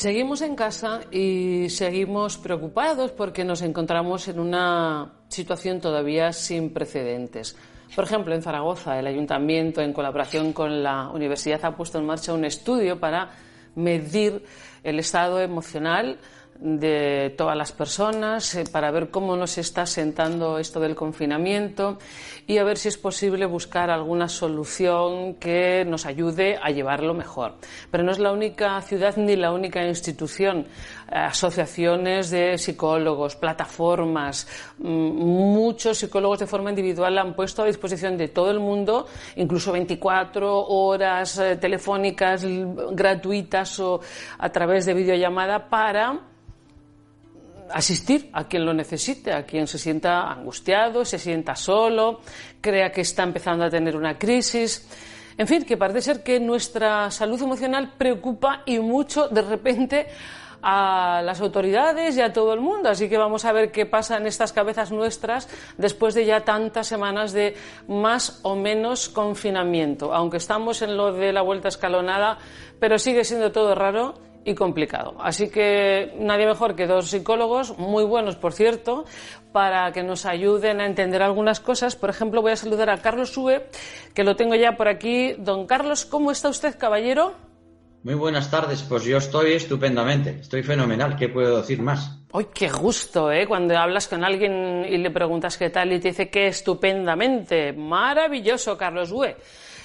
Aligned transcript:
Seguimos 0.00 0.40
en 0.40 0.56
casa 0.56 1.00
y 1.10 1.68
seguimos 1.68 2.38
preocupados 2.38 3.12
porque 3.12 3.44
nos 3.44 3.60
encontramos 3.60 4.28
en 4.28 4.40
una 4.40 5.12
situación 5.28 5.78
todavía 5.78 6.32
sin 6.32 6.72
precedentes. 6.72 7.54
Por 7.94 8.04
ejemplo, 8.04 8.34
en 8.34 8.40
Zaragoza, 8.40 8.98
el 8.98 9.06
ayuntamiento, 9.06 9.82
en 9.82 9.92
colaboración 9.92 10.54
con 10.54 10.82
la 10.82 11.10
universidad, 11.10 11.62
ha 11.66 11.76
puesto 11.76 11.98
en 11.98 12.06
marcha 12.06 12.32
un 12.32 12.46
estudio 12.46 12.98
para 12.98 13.28
medir 13.74 14.42
el 14.82 14.98
estado 14.98 15.38
emocional 15.38 16.18
de 16.60 17.34
todas 17.38 17.56
las 17.56 17.72
personas 17.72 18.54
eh, 18.54 18.64
para 18.70 18.90
ver 18.90 19.10
cómo 19.10 19.34
nos 19.34 19.56
está 19.56 19.86
sentando 19.86 20.58
esto 20.58 20.78
del 20.78 20.94
confinamiento 20.94 21.98
y 22.46 22.58
a 22.58 22.64
ver 22.64 22.76
si 22.76 22.88
es 22.88 22.98
posible 22.98 23.46
buscar 23.46 23.90
alguna 23.90 24.28
solución 24.28 25.34
que 25.34 25.86
nos 25.86 26.04
ayude 26.04 26.58
a 26.62 26.70
llevarlo 26.70 27.14
mejor. 27.14 27.54
Pero 27.90 28.04
no 28.04 28.12
es 28.12 28.18
la 28.18 28.32
única 28.32 28.78
ciudad 28.82 29.16
ni 29.16 29.36
la 29.36 29.52
única 29.52 29.86
institución. 29.86 30.66
Asociaciones 31.10 32.30
de 32.30 32.58
psicólogos, 32.58 33.36
plataformas, 33.36 34.46
mm, 34.78 34.84
muchos 34.84 35.98
psicólogos 35.98 36.40
de 36.40 36.46
forma 36.46 36.70
individual 36.70 37.16
han 37.18 37.34
puesto 37.34 37.62
a 37.62 37.66
disposición 37.66 38.18
de 38.18 38.28
todo 38.28 38.50
el 38.50 38.60
mundo, 38.60 39.06
incluso 39.36 39.72
24 39.72 40.66
horas 40.66 41.38
eh, 41.38 41.56
telefónicas 41.56 42.44
gratuitas 42.92 43.80
o 43.80 44.00
a 44.38 44.50
través 44.50 44.84
de 44.84 44.94
videollamada 44.94 45.70
para 45.70 46.30
asistir 47.72 48.30
a 48.32 48.44
quien 48.44 48.64
lo 48.64 48.74
necesite, 48.74 49.32
a 49.32 49.44
quien 49.44 49.66
se 49.66 49.78
sienta 49.78 50.30
angustiado, 50.30 51.04
se 51.04 51.18
sienta 51.18 51.54
solo, 51.54 52.20
crea 52.60 52.92
que 52.92 53.02
está 53.02 53.22
empezando 53.22 53.64
a 53.64 53.70
tener 53.70 53.96
una 53.96 54.18
crisis. 54.18 54.88
En 55.38 55.46
fin, 55.46 55.64
que 55.64 55.76
parece 55.76 56.02
ser 56.02 56.22
que 56.22 56.38
nuestra 56.38 57.10
salud 57.10 57.40
emocional 57.40 57.94
preocupa 57.96 58.62
y 58.66 58.78
mucho 58.78 59.28
de 59.28 59.42
repente 59.42 60.06
a 60.62 61.22
las 61.24 61.40
autoridades 61.40 62.16
y 62.16 62.20
a 62.20 62.32
todo 62.32 62.52
el 62.52 62.60
mundo. 62.60 62.88
Así 62.90 63.08
que 63.08 63.16
vamos 63.16 63.44
a 63.44 63.52
ver 63.52 63.70
qué 63.72 63.86
pasa 63.86 64.16
en 64.16 64.26
estas 64.26 64.52
cabezas 64.52 64.92
nuestras 64.92 65.48
después 65.78 66.14
de 66.14 66.26
ya 66.26 66.44
tantas 66.44 66.86
semanas 66.86 67.32
de 67.32 67.56
más 67.88 68.40
o 68.42 68.56
menos 68.56 69.08
confinamiento. 69.08 70.12
Aunque 70.12 70.36
estamos 70.36 70.82
en 70.82 70.96
lo 70.96 71.12
de 71.12 71.32
la 71.32 71.42
vuelta 71.42 71.68
escalonada, 71.68 72.38
pero 72.78 72.98
sigue 72.98 73.24
siendo 73.24 73.52
todo 73.52 73.74
raro 73.74 74.29
y 74.44 74.54
complicado. 74.54 75.16
Así 75.20 75.50
que 75.50 76.14
nadie 76.18 76.46
mejor 76.46 76.74
que 76.74 76.86
dos 76.86 77.10
psicólogos, 77.10 77.78
muy 77.78 78.04
buenos 78.04 78.36
por 78.36 78.52
cierto, 78.52 79.04
para 79.52 79.92
que 79.92 80.02
nos 80.02 80.26
ayuden 80.26 80.80
a 80.80 80.86
entender 80.86 81.22
algunas 81.22 81.60
cosas. 81.60 81.96
Por 81.96 82.10
ejemplo, 82.10 82.42
voy 82.42 82.52
a 82.52 82.56
saludar 82.56 82.90
a 82.90 82.98
Carlos 82.98 83.32
Sue, 83.32 83.66
que 84.14 84.24
lo 84.24 84.36
tengo 84.36 84.54
ya 84.54 84.76
por 84.76 84.88
aquí. 84.88 85.34
Don 85.38 85.66
Carlos, 85.66 86.04
¿cómo 86.04 86.30
está 86.30 86.48
usted, 86.48 86.78
caballero? 86.78 87.34
Muy 88.02 88.14
buenas 88.14 88.50
tardes, 88.50 88.82
pues 88.82 89.04
yo 89.04 89.18
estoy 89.18 89.52
estupendamente, 89.52 90.38
estoy 90.40 90.62
fenomenal, 90.62 91.16
¿qué 91.16 91.28
puedo 91.28 91.58
decir 91.58 91.82
más? 91.82 92.18
¡Ay, 92.32 92.46
qué 92.54 92.70
gusto, 92.70 93.30
eh! 93.30 93.46
Cuando 93.46 93.76
hablas 93.76 94.08
con 94.08 94.24
alguien 94.24 94.86
y 94.88 94.96
le 94.96 95.10
preguntas 95.10 95.58
qué 95.58 95.68
tal 95.68 95.92
y 95.92 96.00
te 96.00 96.08
dice 96.08 96.30
que 96.30 96.46
estupendamente. 96.46 97.74
Maravilloso, 97.74 98.78
Carlos 98.78 99.10
Sue. 99.10 99.36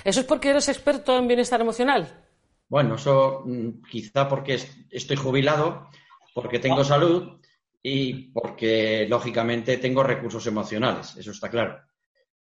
¿Eso 0.05 0.21
es 0.21 0.25
porque 0.25 0.51
eres 0.51 0.69
experto 0.69 1.17
en 1.17 1.27
bienestar 1.27 1.59
emocional? 1.59 2.24
Bueno, 2.67 2.95
eso 2.95 3.43
mm, 3.45 3.81
quizá 3.89 4.27
porque 4.27 4.59
estoy 4.89 5.15
jubilado, 5.17 5.89
porque 6.33 6.59
tengo 6.59 6.83
salud 6.83 7.39
y 7.81 8.31
porque, 8.31 9.05
lógicamente, 9.07 9.77
tengo 9.77 10.03
recursos 10.03 10.45
emocionales, 10.47 11.15
eso 11.17 11.31
está 11.31 11.49
claro. 11.49 11.79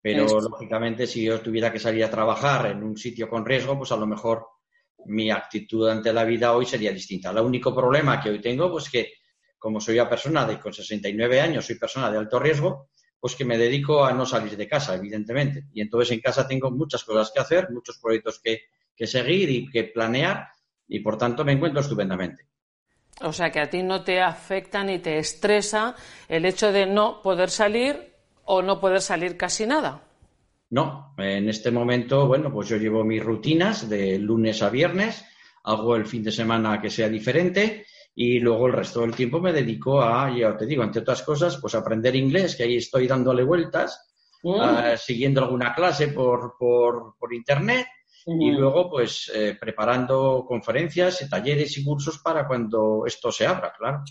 Pero, 0.00 0.41
lógicamente, 0.41 1.06
si 1.06 1.25
yo 1.25 1.41
tuviera 1.41 1.73
que 1.73 1.78
salir 1.78 2.05
a 2.05 2.11
trabajar 2.11 2.67
en 2.67 2.83
un 2.83 2.97
sitio 2.97 3.28
con 3.28 3.45
riesgo, 3.45 3.77
pues 3.78 3.93
a 3.93 3.97
lo 3.97 4.06
mejor 4.06 4.47
mi 5.06 5.31
actitud 5.31 5.89
ante 5.89 6.12
la 6.12 6.25
vida 6.25 6.55
hoy 6.55 6.67
sería 6.67 6.93
distinta. 6.93 7.31
El 7.31 7.39
único 7.39 7.75
problema 7.75 8.20
que 8.20 8.31
hoy 8.31 8.41
tengo, 8.41 8.70
pues 8.70 8.91
que 8.91 9.12
como 9.59 9.81
soy 9.81 9.94
una 9.94 10.09
persona 10.09 10.44
de 10.44 10.59
con 10.59 10.72
69 10.72 11.41
años, 11.41 11.66
soy 11.66 11.77
persona 11.77 12.10
de 12.10 12.19
alto 12.19 12.41
riesgo, 12.41 12.89
pues 13.21 13.37
que 13.37 13.44
me 13.44 13.56
dedico 13.56 14.04
a 14.04 14.12
no 14.12 14.27
salir 14.27 14.56
de 14.56 14.66
casa, 14.66 14.97
evidentemente. 14.97 15.66
Y 15.72 15.81
entonces 15.81 16.10
en 16.12 16.21
casa 16.21 16.49
tengo 16.49 16.72
muchas 16.72 17.04
cosas 17.04 17.31
que 17.33 17.41
hacer, 17.41 17.71
muchos 17.71 17.99
proyectos 17.99 18.41
que, 18.43 18.62
que 18.97 19.06
seguir 19.06 19.50
y 19.50 19.70
que 19.70 19.84
planear 19.84 20.48
y 20.88 21.00
por 21.00 21.16
tanto 21.16 21.44
me 21.44 21.53
encuentro 21.53 21.80
estupendamente. 21.80 22.47
O 23.20 23.32
sea 23.32 23.50
que 23.50 23.60
a 23.60 23.70
ti 23.70 23.82
no 23.82 24.03
te 24.03 24.20
afecta 24.20 24.82
ni 24.82 24.98
te 24.98 25.19
estresa 25.19 25.94
el 26.28 26.44
hecho 26.44 26.72
de 26.72 26.86
no 26.86 27.22
poder 27.22 27.50
salir 27.50 28.12
o 28.44 28.62
no 28.62 28.80
poder 28.80 29.00
salir 29.00 29.36
casi 29.36 29.66
nada. 29.66 30.03
No, 30.70 31.14
en 31.19 31.48
este 31.48 31.70
momento, 31.70 32.26
bueno, 32.26 32.53
pues 32.53 32.69
yo 32.69 32.78
llevo 32.78 33.04
mis 33.04 33.22
rutinas 33.22 33.88
de 33.88 34.19
lunes 34.19 34.62
a 34.62 34.70
viernes, 34.70 35.24
hago 35.64 35.97
el 35.97 36.06
fin 36.06 36.24
de 36.24 36.32
semana 36.32 36.80
que 36.80 36.91
sea 36.91 37.09
diferente 37.09 37.86
y 38.14 38.41
luego 38.41 38.66
el 38.66 38.72
resto 38.72 39.03
del 39.03 39.14
tiempo 39.14 39.41
me 39.41 39.53
dedico 39.53 40.03
a, 40.03 40.34
ya 40.34 40.56
te 40.56 40.66
digo, 40.66 40.82
entre 40.82 41.03
otras 41.03 41.22
cosas, 41.22 41.59
pues 41.59 41.74
aprender 41.74 42.16
inglés, 42.16 42.56
que 42.56 42.64
ahí 42.64 42.76
estoy 42.76 43.06
dándole 43.06 43.44
vueltas, 43.44 44.10
mm. 44.42 44.60
ah, 44.60 44.97
siguiendo 44.97 45.42
alguna 45.42 45.74
clase 45.74 46.09
por, 46.09 46.56
por, 46.59 47.16
por 47.19 47.34
internet 47.34 47.86
y 48.27 48.50
luego 48.50 48.91
pues 48.91 49.31
eh, 49.34 49.56
preparando 49.60 50.44
conferencias, 50.47 51.27
talleres 51.28 51.77
y 51.78 51.84
cursos 51.84 52.19
para 52.19 52.47
cuando 52.47 53.05
esto 53.06 53.33
se 53.33 53.47
abra, 53.47 53.72
claro. 53.77 54.05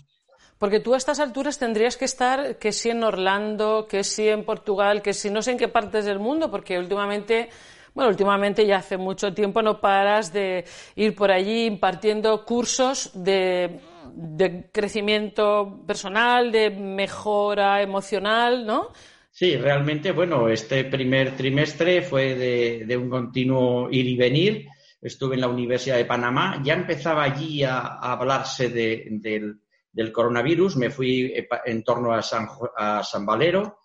Porque 0.58 0.80
tú 0.80 0.94
a 0.94 0.96
estas 0.96 1.18
alturas 1.18 1.58
tendrías 1.58 1.96
que 1.96 2.04
estar, 2.04 2.56
que 2.56 2.70
si 2.70 2.90
en 2.90 3.02
Orlando, 3.02 3.86
que 3.88 4.04
si 4.04 4.28
en 4.28 4.44
Portugal, 4.44 5.02
que 5.02 5.12
si 5.12 5.28
no 5.28 5.42
sé 5.42 5.52
en 5.52 5.58
qué 5.58 5.68
partes 5.68 6.04
del 6.04 6.20
mundo, 6.20 6.50
porque 6.50 6.78
últimamente, 6.78 7.48
bueno, 7.94 8.10
últimamente 8.10 8.64
ya 8.64 8.76
hace 8.76 8.96
mucho 8.96 9.34
tiempo 9.34 9.60
no 9.60 9.80
paras 9.80 10.32
de 10.32 10.64
ir 10.94 11.16
por 11.16 11.32
allí 11.32 11.64
impartiendo 11.64 12.44
cursos 12.44 13.10
de, 13.14 13.80
de 14.14 14.70
crecimiento 14.70 15.80
personal, 15.84 16.52
de 16.52 16.70
mejora 16.70 17.82
emocional, 17.82 18.64
¿no? 18.64 18.92
Sí, 19.34 19.56
realmente, 19.56 20.12
bueno, 20.12 20.50
este 20.50 20.84
primer 20.84 21.34
trimestre 21.34 22.02
fue 22.02 22.34
de, 22.34 22.96
un 22.98 23.08
continuo 23.08 23.88
ir 23.90 24.06
y 24.06 24.14
venir. 24.14 24.66
Estuve 25.00 25.36
en 25.36 25.40
la 25.40 25.48
Universidad 25.48 25.96
de 25.96 26.04
Panamá. 26.04 26.60
Ya 26.62 26.74
empezaba 26.74 27.22
allí 27.22 27.64
a, 27.64 27.78
hablarse 27.98 28.68
del, 28.68 30.12
coronavirus. 30.12 30.76
Me 30.76 30.90
fui 30.90 31.32
en 31.64 31.82
torno 31.82 32.12
a 32.12 32.20
San, 32.20 32.46
a 32.76 33.02
San 33.02 33.24
Valero. 33.24 33.78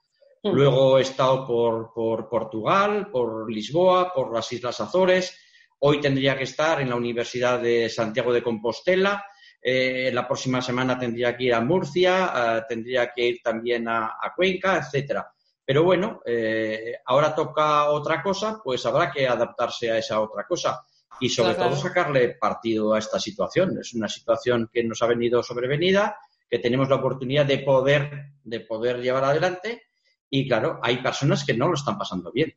Mm. 0.44 0.52
Luego 0.52 1.00
he 1.00 1.04
estado 1.04 1.48
por, 1.48 1.94
Portugal, 2.30 3.10
por 3.10 3.50
Lisboa, 3.50 4.12
por 4.14 4.34
las 4.34 4.52
Islas 4.52 4.82
Azores. 4.82 5.34
Hoy 5.80 6.02
tendría 6.02 6.38
que 6.38 6.44
estar 6.44 6.82
en 6.82 6.90
la 6.90 6.98
Universidad 6.98 7.62
de 7.62 7.88
Santiago 7.88 8.34
de 8.34 8.44
Compostela. 8.44 9.26
Eh, 9.62 10.12
la 10.14 10.28
próxima 10.28 10.62
semana 10.62 11.00
tendría 11.00 11.38
que 11.38 11.46
ir 11.46 11.54
a 11.54 11.62
Murcia, 11.62 12.34
eh, 12.36 12.64
tendría 12.68 13.14
que 13.14 13.28
ir 13.28 13.42
también 13.42 13.88
a, 13.88 14.18
a 14.22 14.34
Cuenca, 14.36 14.78
etcétera. 14.78 15.26
Pero 15.68 15.84
bueno, 15.84 16.22
eh, 16.26 16.94
ahora 17.08 17.36
toca 17.36 17.90
otra 17.90 18.24
cosa, 18.24 18.62
pues 18.64 18.86
habrá 18.86 19.12
que 19.12 19.28
adaptarse 19.28 19.92
a 19.92 19.98
esa 19.98 20.22
otra 20.22 20.48
cosa. 20.48 20.82
Y 21.20 21.28
sobre 21.28 21.56
todo 21.56 21.76
sacarle 21.76 22.38
partido 22.40 22.94
a 22.94 23.00
esta 23.00 23.20
situación. 23.20 23.78
Es 23.78 23.94
una 23.94 24.08
situación 24.08 24.70
que 24.72 24.86
nos 24.86 25.02
ha 25.02 25.08
venido 25.08 25.44
sobrevenida, 25.44 26.16
que 26.50 26.60
tenemos 26.60 26.88
la 26.88 26.96
oportunidad 26.96 27.46
de 27.46 27.58
poder, 27.60 28.30
de 28.46 28.62
poder 28.62 29.02
llevar 29.02 29.26
adelante. 29.26 29.88
Y 30.30 30.48
claro, 30.48 30.80
hay 30.82 31.00
personas 31.04 31.44
que 31.44 31.54
no 31.54 31.68
lo 31.68 31.74
están 31.74 31.98
pasando 31.98 32.32
bien. 32.32 32.56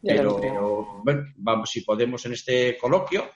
Pero 0.00 0.38
bueno, 1.02 1.24
vamos, 1.34 1.70
si 1.70 1.80
podemos 1.80 2.24
en 2.26 2.34
este 2.34 2.78
coloquio, 2.78 3.30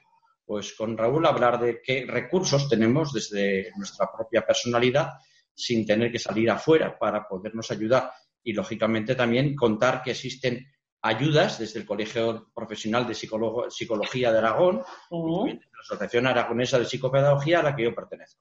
pues 0.47 0.75
con 0.75 0.97
Raúl 0.97 1.27
hablar 1.27 1.59
de 1.59 1.83
qué 1.83 2.07
recursos 2.07 2.69
tenemos 2.69 3.13
desde 3.13 3.73
nuestra 3.77 4.13
propia 4.13 4.47
personalidad 4.47 5.15
sin 5.53 5.85
tener 5.85 6.13
que 6.13 6.21
salir 6.21 6.49
afuera 6.53 6.97
para 6.97 7.27
podernos 7.27 7.69
ayudar 7.73 8.13
y, 8.49 8.55
lógicamente, 8.55 9.15
también 9.15 9.55
contar 9.55 10.01
que 10.03 10.13
existen 10.13 10.67
ayudas 11.03 11.59
desde 11.59 11.81
el 11.81 11.85
Colegio 11.85 12.51
Profesional 12.55 13.07
de 13.07 13.15
Psicología 13.15 14.33
de 14.33 14.39
Aragón, 14.39 14.81
la 15.11 15.81
Asociación 15.83 16.27
Aragonesa 16.27 16.79
de 16.79 16.87
Psicopedagogía 16.87 17.61
a 17.61 17.63
la 17.63 17.77
que 17.77 17.85
yo 17.85 17.95
pertenezco. 17.95 18.41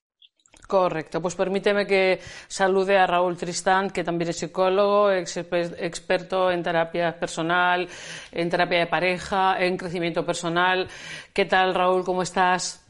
Correcto, 0.65 1.21
pues 1.21 1.35
permíteme 1.35 1.85
que 1.85 2.21
salude 2.47 2.97
a 2.97 3.05
Raúl 3.05 3.35
Tristán, 3.35 3.89
que 3.89 4.05
también 4.05 4.29
es 4.29 4.37
psicólogo, 4.37 5.11
experto 5.11 6.51
en 6.51 6.63
terapia 6.63 7.19
personal, 7.19 7.89
en 8.31 8.49
terapia 8.49 8.79
de 8.79 8.87
pareja, 8.87 9.61
en 9.61 9.75
crecimiento 9.75 10.25
personal. 10.25 10.87
¿Qué 11.33 11.43
tal, 11.43 11.75
Raúl? 11.75 12.05
¿Cómo 12.05 12.21
estás? 12.21 12.87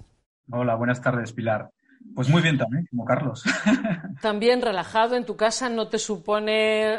Hola, 0.52 0.76
buenas 0.76 1.02
tardes, 1.02 1.34
Pilar. 1.34 1.72
Pues 2.16 2.30
muy 2.30 2.42
bien 2.42 2.58
también, 2.58 2.88
como 2.90 3.06
Carlos. 3.06 3.44
También 4.22 4.62
relajado 4.62 5.16
en 5.16 5.26
tu 5.26 5.36
casa, 5.36 5.70
¿no 5.70 5.88
te 5.88 6.00
supone 6.00 6.98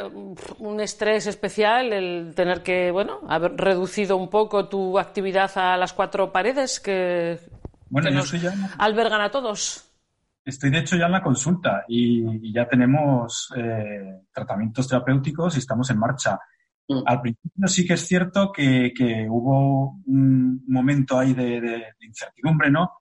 un 0.58 0.80
estrés 0.80 1.26
especial 1.26 1.92
el 1.92 2.34
tener 2.36 2.62
que, 2.62 2.92
bueno, 2.92 3.20
haber 3.28 3.56
reducido 3.56 4.16
un 4.16 4.30
poco 4.30 4.68
tu 4.68 4.98
actividad 4.98 5.50
a 5.56 5.76
las 5.76 5.92
cuatro 5.92 6.32
paredes 6.32 6.78
que, 6.78 7.40
bueno, 7.90 8.10
yo 8.10 8.22
soy 8.22 8.40
ya... 8.40 8.52
albergan 8.78 9.20
a 9.20 9.30
todos? 9.30 9.84
Estoy 10.44 10.70
de 10.70 10.78
hecho 10.78 10.96
ya 10.96 11.06
en 11.06 11.12
la 11.12 11.22
consulta 11.22 11.84
y, 11.88 12.52
ya 12.52 12.66
tenemos 12.66 13.52
eh, 13.56 14.22
tratamientos 14.32 14.88
terapéuticos 14.88 15.56
y 15.56 15.58
estamos 15.58 15.90
en 15.90 15.98
marcha. 15.98 16.38
Mm. 16.88 17.02
Al 17.04 17.20
principio 17.20 17.68
sí 17.68 17.86
que 17.86 17.94
es 17.94 18.06
cierto 18.06 18.50
que, 18.52 18.92
hubo 19.28 20.00
un 20.06 20.64
momento 20.66 21.18
ahí 21.18 21.34
de, 21.34 21.60
de 21.60 22.06
incertidumbre, 22.06 22.70
¿no? 22.70 22.92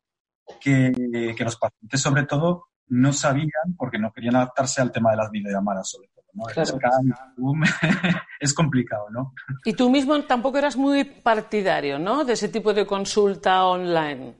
Que, 0.62 1.36
los 1.40 1.58
pacientes, 1.58 2.02
sobre 2.02 2.26
todo, 2.26 2.68
no 2.90 3.14
sabían 3.14 3.76
porque 3.78 4.00
no 4.00 4.12
querían 4.12 4.36
adaptarse 4.36 4.82
al 4.82 4.92
tema 4.92 5.12
de 5.12 5.18
las 5.18 5.32
videollamadas, 5.32 5.90
sobre 5.90 6.08
todo. 6.10 6.18
¿no? 6.34 7.54
es 8.40 8.54
complicado, 8.54 9.10
¿no? 9.10 9.34
Y 9.66 9.74
tú 9.74 9.90
mismo 9.90 10.22
tampoco 10.24 10.58
eras 10.60 10.78
muy 10.78 11.04
partidario, 11.04 11.98
¿no? 11.98 12.24
De 12.24 12.34
ese 12.34 12.50
tipo 12.50 12.74
de 12.74 12.86
consulta 12.86 13.66
online. 13.66 14.36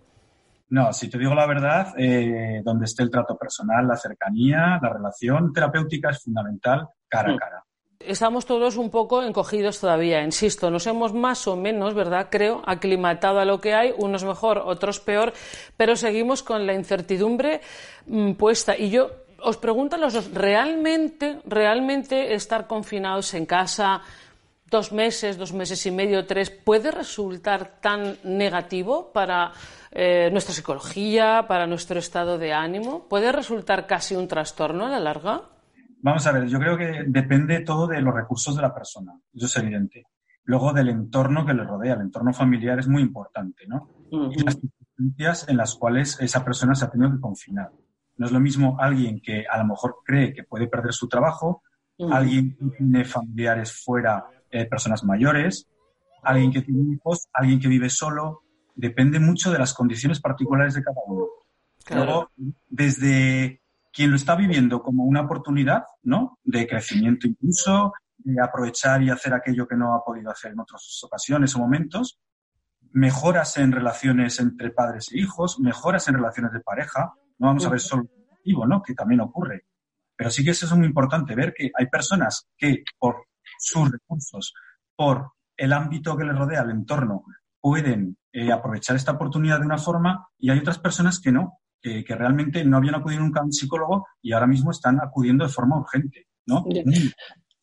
No, 0.70 0.92
si 0.92 1.10
te 1.10 1.18
digo 1.18 1.34
la 1.34 1.48
verdad, 1.48 1.94
eh, 1.98 2.62
donde 2.64 2.86
esté 2.86 3.04
el 3.04 3.10
trato 3.10 3.38
personal, 3.38 3.88
la 3.88 3.96
cercanía, 3.96 4.80
la 4.82 4.90
relación 4.90 5.54
terapéutica 5.54 6.10
es 6.10 6.22
fundamental 6.22 6.88
cara 7.08 7.32
a 7.32 7.36
mm. 7.36 7.38
cara. 7.38 7.64
Estamos 8.00 8.46
todos 8.46 8.78
un 8.78 8.92
poco 8.92 9.24
encogidos 9.24 9.80
todavía, 9.80 10.24
insisto, 10.24 10.70
nos 10.70 10.86
hemos 10.86 11.14
más 11.14 11.48
o 11.48 11.56
menos, 11.56 11.96
¿verdad? 11.96 12.28
Creo, 12.30 12.62
aclimatado 12.66 13.40
a 13.40 13.46
lo 13.46 13.60
que 13.60 13.74
hay, 13.74 13.92
unos 13.98 14.24
mejor, 14.24 14.60
otros 14.60 15.00
peor, 15.00 15.34
pero 15.78 15.96
seguimos 15.96 16.44
con 16.44 16.68
la 16.68 16.74
incertidumbre 16.74 17.62
mm, 18.06 18.34
puesta. 18.34 18.78
Y 18.78 18.92
yo 18.92 19.10
os 19.42 19.58
pregunto 19.58 19.96
a 19.96 20.00
los 20.00 20.14
dos, 20.14 20.32
¿realmente, 20.32 21.40
realmente 21.46 22.36
estar 22.36 22.68
confinados 22.68 23.34
en 23.34 23.48
casa 23.48 24.04
dos 24.70 24.92
meses, 24.92 25.38
dos 25.38 25.54
meses 25.54 25.86
y 25.86 25.92
medio, 25.92 26.26
tres, 26.26 26.52
puede 26.52 26.92
resultar 26.92 27.80
tan 27.82 28.18
negativo 28.24 29.12
para 29.12 29.54
eh, 29.92 30.30
nuestra 30.32 30.54
psicología, 30.54 31.46
para 31.48 31.66
nuestro 31.66 31.98
estado 32.00 32.38
de 32.38 32.54
ánimo? 32.54 33.08
¿Puede 33.08 33.32
resultar 33.32 33.88
casi 33.88 34.16
un 34.16 34.28
trastorno 34.28 34.86
a 34.86 34.90
la 34.90 35.00
larga? 35.00 35.57
Vamos 36.08 36.26
a 36.26 36.32
ver, 36.32 36.48
yo 36.48 36.58
creo 36.58 36.78
que 36.78 37.04
depende 37.06 37.60
todo 37.60 37.86
de 37.86 38.02
los 38.02 38.16
recursos 38.16 38.56
de 38.56 38.62
la 38.62 38.74
persona, 38.74 39.20
eso 39.34 39.46
es 39.46 39.58
evidente. 39.58 40.06
Luego 40.46 40.72
del 40.72 40.88
entorno 40.88 41.46
que 41.46 41.54
le 41.54 41.66
rodea, 41.66 41.96
el 41.96 42.00
entorno 42.00 42.32
familiar 42.32 42.80
es 42.80 42.88
muy 42.88 43.02
importante, 43.02 43.68
¿no? 43.68 43.90
Y 44.10 44.42
las 44.42 44.58
circunstancias 44.58 45.50
en 45.50 45.58
las 45.58 45.76
cuales 45.76 46.18
esa 46.22 46.46
persona 46.46 46.76
se 46.76 46.86
ha 46.86 46.90
tenido 46.90 47.12
que 47.12 47.20
confinar. 47.20 47.72
No 48.16 48.26
es 48.26 48.32
lo 48.32 48.40
mismo 48.40 48.78
alguien 48.80 49.20
que 49.20 49.44
a 49.52 49.58
lo 49.58 49.66
mejor 49.66 49.98
cree 50.06 50.34
que 50.34 50.46
puede 50.46 50.68
perder 50.68 50.94
su 50.94 51.10
trabajo, 51.10 51.62
alguien 52.10 52.56
que 52.56 52.78
tiene 52.78 53.04
familiares 53.04 53.74
fuera, 53.74 54.28
eh, 54.50 54.66
personas 54.66 55.04
mayores, 55.04 55.68
alguien 56.24 56.54
que 56.54 56.62
tiene 56.62 56.94
hijos, 56.94 57.28
alguien 57.34 57.60
que 57.60 57.68
vive 57.68 57.90
solo. 57.90 58.44
Depende 58.76 59.20
mucho 59.20 59.52
de 59.52 59.60
las 59.60 59.74
condiciones 59.74 60.22
particulares 60.22 60.74
de 60.74 60.84
cada 60.84 61.02
uno. 61.06 61.26
Luego, 61.90 62.32
desde 62.70 63.62
quien 63.98 64.12
lo 64.12 64.16
está 64.16 64.36
viviendo 64.36 64.84
como 64.84 65.06
una 65.06 65.22
oportunidad, 65.22 65.86
¿no? 66.04 66.38
De 66.44 66.68
crecimiento 66.68 67.26
incluso, 67.26 67.94
de 68.16 68.40
aprovechar 68.40 69.02
y 69.02 69.10
hacer 69.10 69.34
aquello 69.34 69.68
que 69.68 69.76
no 69.76 69.96
ha 69.96 70.04
podido 70.06 70.30
hacer 70.30 70.52
en 70.52 70.60
otras 70.60 71.00
ocasiones 71.04 71.56
o 71.56 71.60
momentos, 71.60 72.20
mejoras 72.92 73.58
en 73.58 73.72
relaciones 73.72 74.40
entre 74.40 74.70
padres 74.70 75.12
e 75.12 75.18
hijos, 75.18 75.60
mejoras 75.60 76.08
en 76.10 76.14
relaciones 76.14 76.52
de 76.52 76.60
pareja, 76.60 77.12
no 77.40 77.48
vamos 77.48 77.66
a 77.66 77.70
ver 77.70 77.80
solo 77.80 78.04
lo 78.04 78.22
negativo, 78.22 78.68
¿no? 78.68 78.84
Que 78.84 78.94
también 78.94 79.22
ocurre. 79.22 79.66
Pero 80.16 80.30
sí 80.30 80.46
que 80.46 80.52
eso 80.52 80.68
es 80.68 80.74
muy 80.74 80.86
importante, 80.86 81.34
ver 81.34 81.56
que 81.58 81.72
hay 81.76 81.88
personas 81.88 82.48
que 82.56 82.84
por 83.00 83.26
sus 83.58 83.92
recursos, 83.92 84.54
por 84.96 85.32
el 85.56 85.74
ámbito 85.74 86.16
que 86.16 86.24
les 86.24 86.38
rodea, 86.38 86.62
el 86.62 86.70
entorno, 86.70 87.24
pueden 87.60 88.16
eh, 88.32 88.52
aprovechar 88.52 88.96
esta 88.96 89.14
oportunidad 89.14 89.60
de 89.60 89.66
una 89.66 89.80
forma 89.80 90.28
y 90.38 90.52
hay 90.52 90.60
otras 90.60 90.78
personas 90.78 91.20
que 91.20 91.32
no, 91.32 91.62
que, 91.82 92.04
realmente 92.16 92.64
no 92.66 92.78
habían 92.78 92.96
acudido 92.96 93.22
nunca 93.22 93.42
a 93.42 93.44
un 93.44 93.54
psicólogo 93.54 94.08
y 94.22 94.32
ahora 94.34 94.48
mismo 94.48 94.72
están 94.72 95.00
acudiendo 95.00 95.46
de 95.46 95.52
forma 95.52 95.80
urgente, 95.80 96.28
¿no? 96.46 96.66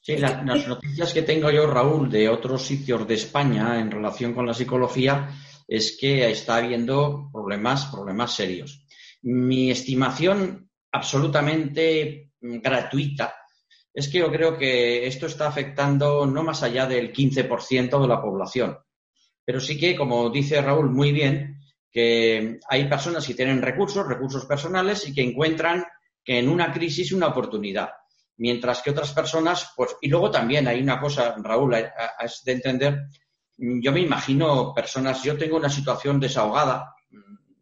Sí, 0.01 0.19
las 0.19 0.69
noticias 0.69 1.15
que 1.15 1.23
tengo 1.23 1.51
yo, 1.51 1.67
Raúl, 1.67 2.11
de 2.11 2.29
otros 2.29 2.67
sitios 2.67 3.09
de 3.09 3.15
España 3.15 3.81
en 3.81 3.91
relación 3.91 4.35
con 4.35 4.47
la 4.47 4.53
psicología 4.53 5.31
es 5.67 5.97
que 5.99 6.31
está 6.31 6.57
habiendo 6.57 7.31
problemas, 7.33 7.87
problemas 7.87 8.35
serios. 8.35 8.87
Mi 9.23 9.71
estimación 9.71 10.69
absolutamente 10.93 12.33
gratuita 12.39 13.35
es 13.95 14.09
que 14.09 14.19
yo 14.19 14.31
creo 14.31 14.59
que 14.59 15.07
esto 15.07 15.27
está 15.27 15.47
afectando 15.47 16.27
no 16.27 16.43
más 16.43 16.63
allá 16.63 16.87
del 16.87 17.13
15% 17.13 18.03
de 18.03 18.09
la 18.09 18.21
población. 18.21 18.77
Pero 19.43 19.61
sí 19.61 19.79
que, 19.79 19.97
como 19.97 20.29
dice 20.29 20.61
Raúl 20.61 20.91
muy 20.91 21.13
bien, 21.13 21.61
que 21.95 22.59
hay 22.69 22.89
personas 22.89 23.25
que 23.25 23.35
tienen 23.35 23.63
recursos, 23.63 24.05
recursos 24.05 24.45
personales, 24.47 25.07
y 25.07 25.15
que 25.15 25.23
encuentran 25.23 25.85
que 26.25 26.41
en 26.41 26.49
una 26.49 26.73
crisis 26.73 27.13
una 27.13 27.29
oportunidad. 27.29 27.91
Mientras 28.39 28.83
que 28.83 28.91
otras 28.91 29.13
personas, 29.13 29.73
pues, 29.77 29.95
y 30.01 30.09
luego 30.09 30.29
también 30.29 30.67
hay 30.67 30.83
una 30.83 31.01
cosa, 31.01 31.37
Raúl, 31.39 31.77
es 31.77 32.43
de 32.45 32.53
entender, 32.53 33.07
yo 33.57 33.93
me 33.93 34.01
imagino 34.01 34.75
personas, 34.75 35.23
yo 35.23 35.39
tengo 35.39 35.57
una 35.57 35.71
situación 35.71 36.19
desahogada, 36.19 36.97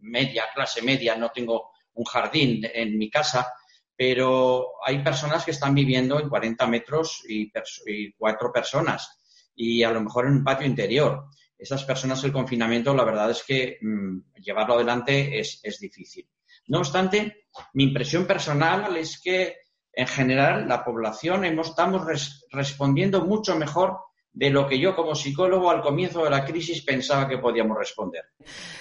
media, 0.00 0.44
clase 0.55 0.81
media, 0.81 1.14
no 1.14 1.31
tengo 1.31 1.70
un 1.93 2.05
jardín 2.06 2.67
en 2.73 2.96
mi 2.96 3.11
casa, 3.11 3.52
pero 3.94 4.67
hay 4.82 5.00
personas 5.00 5.44
que 5.44 5.50
están 5.50 5.75
viviendo 5.75 6.19
en 6.19 6.31
40 6.31 6.67
metros 6.69 7.23
y, 7.29 7.52
y 7.87 8.12
cuatro 8.14 8.50
personas 8.50 9.19
y 9.55 9.82
a 9.82 9.90
lo 9.90 10.00
mejor 10.00 10.26
en 10.26 10.32
un 10.32 10.44
patio 10.44 10.67
interior 10.67 11.26
esas 11.62 11.85
personas 11.85 12.23
el 12.25 12.32
confinamiento, 12.32 12.93
la 12.93 13.05
verdad 13.05 13.31
es 13.31 13.44
que 13.44 13.79
mm, 13.81 14.41
llevarlo 14.43 14.75
adelante 14.75 15.38
es, 15.38 15.79
difícil. 15.81 16.29
No 16.67 16.79
obstante, 16.79 17.47
mi 17.75 17.85
impresión 17.85 18.26
personal 18.26 18.97
es 18.97 19.20
que 19.20 19.59
en 19.93 20.06
general 20.09 20.67
la 20.67 20.85
población 20.85 21.44
estamos 21.44 22.03
respondiendo 22.50 23.25
mucho 23.25 23.55
mejor 23.56 23.99
de 24.32 24.49
lo 24.50 24.67
que 24.67 24.79
yo 24.79 24.97
como 24.97 25.14
psicólogo 25.14 25.70
al 25.70 25.82
comienzo 25.82 26.25
de 26.25 26.31
la 26.31 26.44
crisis 26.44 26.82
pensaba 26.82 27.29
que 27.29 27.38
podíamos 27.38 27.76
responder. 27.76 28.25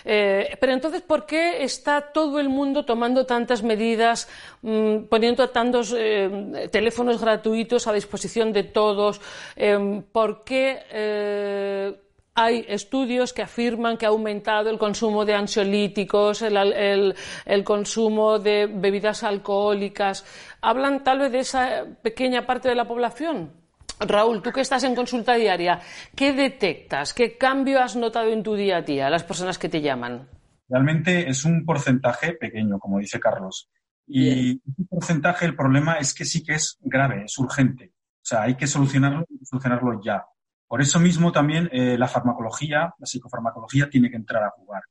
Eh, 0.06 0.57
pero 0.60 0.72
entonces, 0.72 1.01
¿por 1.01 1.25
qué 1.25 1.63
está 1.63 2.13
todo 2.13 2.39
el 2.39 2.48
mundo 2.50 2.86
tomando 2.86 3.25
tantas 3.25 3.62
medidas, 3.62 4.30
mm, 4.62 5.04
poniendo 5.10 5.50
tantos 5.50 5.94
eh, 5.95 6.69
teléfonos 6.72 7.19
gratuitos 7.19 7.86
a 7.86 7.94
disposición 7.94 8.54
de 8.54 8.63
todos? 8.63 9.19
Eh, 9.57 10.01
¿Por 10.12 10.44
qué 10.45 12.00
hay 12.33 12.66
estudios 12.68 13.33
que 13.33 13.42
afirman 13.42 13.98
que 13.98 14.06
ha 14.06 14.10
aumentado 14.10 14.69
el 14.69 14.78
consumo 14.78 15.25
de 15.25 15.36
ansiolíticos, 15.36 16.42
el, 16.42 17.63
consumo 17.63 18.39
de 18.39 18.68
bebidas 18.68 19.24
alcohólicas. 19.24 20.25
¿Hablan 20.62 21.04
tal 21.04 21.19
vez 21.19 21.31
de 21.31 21.39
esa 21.39 21.86
pequeña 22.01 22.45
parte 22.45 22.69
de 22.69 22.75
la 22.75 22.88
población? 22.88 23.51
Raúl, 24.00 24.42
tú 24.42 24.51
que 24.51 24.62
estás 24.62 24.83
en 24.83 24.95
consulta 24.95 25.36
diaria, 25.36 25.80
¿qué 26.16 26.33
detectas? 26.33 27.13
¿Qué 27.13 27.38
cambio 27.38 27.81
has 27.81 27.95
notado 27.95 28.30
en 28.30 28.42
tu 28.42 28.55
día 28.55 28.77
a 28.77 28.82
día, 28.82 29.10
las 29.10 29.24
personas 29.24 29.60
que 29.60 29.70
te 29.70 29.82
llaman? 29.82 30.27
Realmente 30.67 31.29
es 31.29 31.46
un 31.46 31.65
porcentaje 31.65 32.34
pequeño, 32.34 32.79
como 32.79 33.00
dice 33.00 33.20
Carlos. 33.20 33.70
Y 34.08 34.51
ese 34.51 34.86
porcentaje, 34.89 35.46
el 35.46 35.55
problema 35.55 35.96
es 35.96 36.13
que 36.13 36.25
sí 36.25 36.44
que 36.44 36.53
es 36.53 36.77
grave, 36.82 37.25
es 37.25 37.38
urgente. 37.38 37.91
O 38.15 38.25
sea, 38.25 38.44
hay 38.44 38.55
que 38.55 38.67
solucionarlo, 38.67 39.25
solucionarlo 39.44 40.01
ya. 40.03 40.25
Por 40.72 40.82
eso 40.82 41.01
mismo 41.01 41.34
también 41.34 41.68
eh, 41.74 41.98
la 41.98 42.08
farmacología, 42.08 42.94
la 42.98 43.06
psicofarmacología 43.06 43.90
tiene 43.90 44.10
que 44.10 44.16
entrar 44.16 44.42
a 44.42 44.51
jugar. 44.51 44.82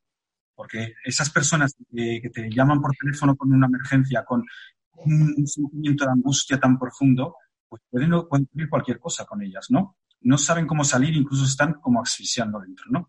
Porque 0.55 0.93
esas 1.03 1.31
personas 1.31 1.75
que, 1.91 2.21
te 2.31 2.51
llaman 2.51 2.83
por 2.83 2.91
teléfono 2.95 3.35
con 3.35 3.51
una 3.51 3.67
emergencia, 3.67 4.23
con 4.23 4.45
un 4.93 5.47
sentimiento 5.47 6.05
de 6.05 6.11
angustia 6.11 6.61
tan 6.61 6.79
profundo, 6.79 7.35
pues 7.67 7.81
pueden, 7.89 8.13
ocurrir 8.13 8.69
cualquier 8.69 9.01
cosa 9.01 9.25
con 9.25 9.43
ellas, 9.43 9.69
¿no? 9.71 9.97
No 10.21 10.37
saben 10.37 10.67
cómo 10.67 10.85
salir, 10.85 11.15
incluso 11.15 11.47
están 11.47 11.73
como 11.81 12.03
asfixiando 12.03 12.61
dentro, 12.61 12.85
¿no? 12.91 13.09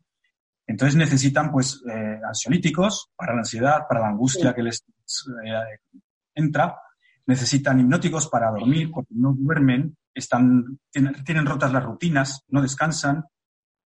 Entonces 0.66 0.96
necesitan, 0.96 1.52
pues, 1.52 1.84
eh, 1.94 2.22
ansiolíticos 2.26 3.12
para 3.18 3.34
la 3.34 3.40
ansiedad, 3.40 3.82
para 3.86 4.00
la 4.00 4.08
angustia 4.08 4.56
que 4.56 4.64
les 4.64 4.86
eh, 5.46 5.78
entra. 6.36 6.78
Necesitan 7.26 7.82
hipnóticos 7.82 8.30
para 8.30 8.50
dormir, 8.50 8.90
porque 8.94 9.14
no 9.14 9.34
duermen 9.38 9.98
están, 10.14 10.80
tienen, 10.92 11.46
rotas 11.46 11.72
las 11.72 11.84
rutinas, 11.84 12.44
no 12.50 12.62
descansan, 12.62 13.26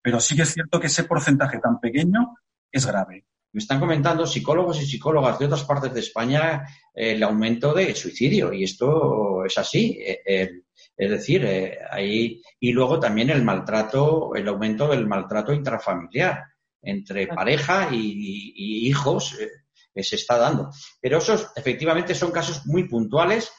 pero 0.00 0.20
sí 0.20 0.36
que 0.36 0.42
es 0.42 0.52
cierto 0.52 0.80
que 0.80 0.86
ese 0.86 1.04
porcentaje 1.04 1.58
tan 1.58 1.80
pequeño 1.80 2.34
es 2.70 2.86
grave. 2.86 3.26
Me 3.52 3.58
están 3.58 3.80
comentando 3.80 4.26
psicólogos 4.26 4.80
y 4.80 4.86
psicólogas 4.86 5.38
de 5.38 5.44
otras 5.44 5.64
partes 5.64 5.92
de 5.92 6.00
España 6.00 6.66
eh, 6.94 7.12
el 7.12 7.22
aumento 7.22 7.74
de 7.74 7.94
suicidio 7.94 8.52
y 8.52 8.64
esto 8.64 9.44
es 9.44 9.58
así. 9.58 9.98
Eh, 10.00 10.62
es 10.96 11.10
decir, 11.10 11.44
eh, 11.44 11.78
ahí 11.90 12.42
y 12.58 12.72
luego 12.72 12.98
también 12.98 13.30
el 13.30 13.42
maltrato, 13.42 14.34
el 14.34 14.48
aumento 14.48 14.88
del 14.88 15.06
maltrato 15.06 15.52
intrafamiliar 15.52 16.44
entre 16.80 17.26
pareja 17.26 17.88
y, 17.92 18.52
y 18.56 18.88
hijos 18.88 19.36
se 19.94 20.16
está 20.16 20.38
dando. 20.38 20.70
Pero 21.00 21.18
esos 21.18 21.52
efectivamente 21.54 22.14
son 22.14 22.32
casos 22.32 22.66
muy 22.66 22.88
puntuales 22.88 23.52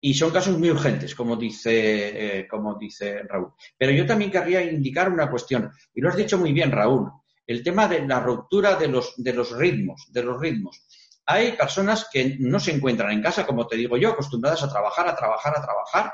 y 0.00 0.14
son 0.14 0.30
casos 0.30 0.58
muy 0.58 0.70
urgentes, 0.70 1.14
como 1.14 1.36
dice, 1.36 2.38
eh, 2.38 2.48
como 2.48 2.76
dice 2.76 3.22
Raúl. 3.24 3.52
Pero 3.76 3.92
yo 3.92 4.06
también 4.06 4.30
querría 4.30 4.62
indicar 4.62 5.10
una 5.12 5.30
cuestión, 5.30 5.70
y 5.94 6.00
lo 6.00 6.08
has 6.08 6.16
dicho 6.16 6.38
muy 6.38 6.52
bien, 6.52 6.72
Raúl, 6.72 7.10
el 7.46 7.62
tema 7.62 7.86
de 7.88 8.06
la 8.06 8.20
ruptura 8.20 8.76
de 8.76 8.88
los, 8.88 9.14
de 9.16 9.32
los 9.32 9.50
ritmos, 9.56 10.06
de 10.10 10.22
los 10.22 10.40
ritmos. 10.40 10.82
Hay 11.26 11.52
personas 11.52 12.08
que 12.10 12.36
no 12.38 12.58
se 12.58 12.72
encuentran 12.72 13.10
en 13.10 13.22
casa, 13.22 13.46
como 13.46 13.66
te 13.66 13.76
digo 13.76 13.96
yo, 13.96 14.10
acostumbradas 14.10 14.62
a 14.62 14.70
trabajar, 14.70 15.08
a 15.08 15.16
trabajar, 15.16 15.54
a 15.56 15.62
trabajar, 15.62 16.12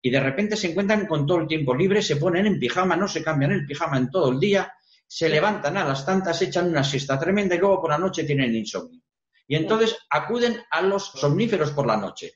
y 0.00 0.10
de 0.10 0.20
repente 0.20 0.56
se 0.56 0.70
encuentran 0.70 1.06
con 1.06 1.26
todo 1.26 1.38
el 1.38 1.46
tiempo 1.46 1.74
libre, 1.74 2.00
se 2.00 2.16
ponen 2.16 2.46
en 2.46 2.58
pijama, 2.58 2.96
no 2.96 3.08
se 3.08 3.22
cambian 3.22 3.52
el 3.52 3.66
pijama 3.66 3.98
en 3.98 4.10
todo 4.10 4.30
el 4.30 4.40
día, 4.40 4.72
se 5.06 5.28
levantan 5.28 5.76
a 5.76 5.84
las 5.84 6.06
tantas, 6.06 6.40
echan 6.42 6.68
una 6.68 6.84
siesta 6.84 7.18
tremenda 7.18 7.54
y 7.54 7.58
luego 7.58 7.80
por 7.80 7.90
la 7.90 7.98
noche 7.98 8.24
tienen 8.24 8.54
insomnio. 8.54 9.02
Y 9.48 9.56
entonces 9.56 9.96
acuden 10.10 10.56
a 10.70 10.82
los 10.82 11.06
somníferos 11.06 11.70
por 11.70 11.86
la 11.86 11.96
noche. 11.96 12.32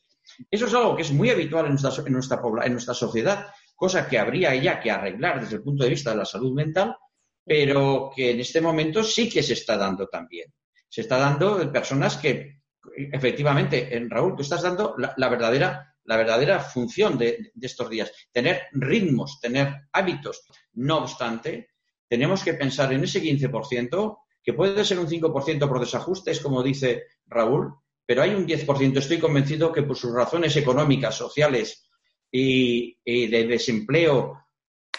Eso 0.51 0.67
es 0.67 0.75
algo 0.75 0.97
que 0.97 1.03
es 1.03 1.13
muy 1.13 1.31
habitual 1.31 1.67
en 1.67 1.73
nuestra, 1.73 2.05
en 2.05 2.13
nuestra, 2.13 2.41
en 2.65 2.73
nuestra 2.73 2.95
sociedad, 2.95 3.49
cosa 3.75 4.09
que 4.09 4.19
habría 4.19 4.55
ya 4.55 4.81
que 4.81 4.91
arreglar 4.91 5.41
desde 5.41 5.57
el 5.57 5.63
punto 5.63 5.85
de 5.85 5.91
vista 5.91 6.11
de 6.11 6.17
la 6.17 6.25
salud 6.25 6.53
mental, 6.53 6.97
pero 7.45 8.11
que 8.15 8.31
en 8.31 8.41
este 8.41 8.61
momento 8.61 9.03
sí 9.03 9.29
que 9.29 9.43
se 9.43 9.55
está 9.55 9.77
dando 9.77 10.07
también. 10.07 10.53
Se 10.89 11.01
está 11.01 11.19
dando 11.19 11.59
de 11.59 11.67
personas 11.67 12.17
que, 12.17 12.61
efectivamente, 12.97 13.97
en 13.97 14.11
Raúl, 14.11 14.37
tú 14.37 14.43
estás 14.43 14.63
dando 14.63 14.95
la, 14.99 15.29
verdadera, 15.29 15.95
la 16.05 16.17
verdadera 16.17 16.61
función 16.61 17.17
de, 17.17 17.53
de, 17.55 17.67
estos 17.67 17.89
días, 17.89 18.13
tener 18.33 18.63
ritmos, 18.73 19.41
tener 19.41 19.89
hábitos. 19.93 20.43
No 20.75 20.99
obstante, 20.99 21.71
tenemos 22.09 22.43
que 22.43 22.55
pensar 22.55 22.93
en 22.93 23.05
ese 23.05 23.23
15%, 23.23 24.19
que 24.43 24.53
puede 24.53 24.85
ser 24.85 24.99
un 24.99 25.07
5% 25.07 25.69
por 25.69 25.81
desajustes, 25.81 26.41
como 26.41 26.63
dice 26.63 27.05
Raúl, 27.27 27.75
pero 28.11 28.23
hay 28.23 28.35
un 28.35 28.45
10%, 28.45 28.97
estoy 28.97 29.21
convencido 29.21 29.71
que 29.71 29.85
por 29.85 29.97
sus 29.97 30.13
razones 30.13 30.57
económicas, 30.57 31.15
sociales 31.15 31.89
y, 32.29 32.97
de 33.07 33.47
desempleo, 33.47 34.37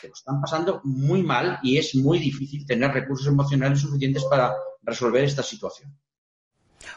lo 0.02 0.14
están 0.14 0.40
pasando 0.40 0.80
muy 0.86 1.22
mal 1.22 1.60
y 1.62 1.78
es 1.78 1.94
muy 1.94 2.20
difícil 2.20 2.66
tener 2.66 2.90
recursos 2.90 3.28
emocionales 3.28 3.82
suficientes 3.82 4.24
para 4.24 4.56
resolver 4.84 5.26
esta 5.26 5.44
situación. 5.44 5.94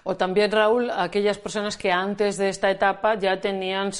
O 0.04 0.16
también, 0.16 0.50
Raúl, 0.50 0.90
aquellas 0.90 1.38
personas 1.38 1.76
que 1.76 1.90
antes 1.90 2.36
de 2.36 2.48
esta 2.48 2.70
etapa 2.70 3.14
ya 3.16 3.40
tenían 3.40 3.90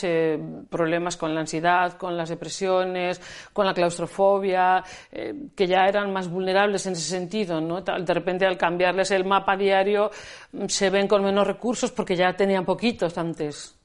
problemas 0.69 1.17
con 1.17 1.35
la 1.35 1.41
ansiedad, 1.41 1.97
con 1.97 2.17
las 2.17 2.29
depresiones, 2.29 3.21
con 3.53 3.67
la 3.67 3.75
claustrofobia, 3.75 4.83
eh, 5.11 5.49
que 5.55 5.67
ya 5.67 5.87
eran 5.87 6.13
más 6.13 6.29
vulnerables 6.29 6.87
en 6.87 6.93
ese 6.93 7.09
sentido, 7.09 7.61
¿no? 7.61 7.81
De 7.81 8.15
repente, 8.15 8.47
al 8.47 8.59
cambiarles 8.59 9.11
el 9.11 9.25
mapa 9.25 9.57
diario, 9.57 10.11
mm, 10.53 10.67
se 10.67 10.91
ven 10.91 11.09
con 11.09 11.23
menos 11.23 11.47
recursos 11.47 11.93
porque 11.93 12.17
ya 12.17 12.35
tenían 12.35 12.65
poquitos 12.65 13.17
antes. 13.19 13.79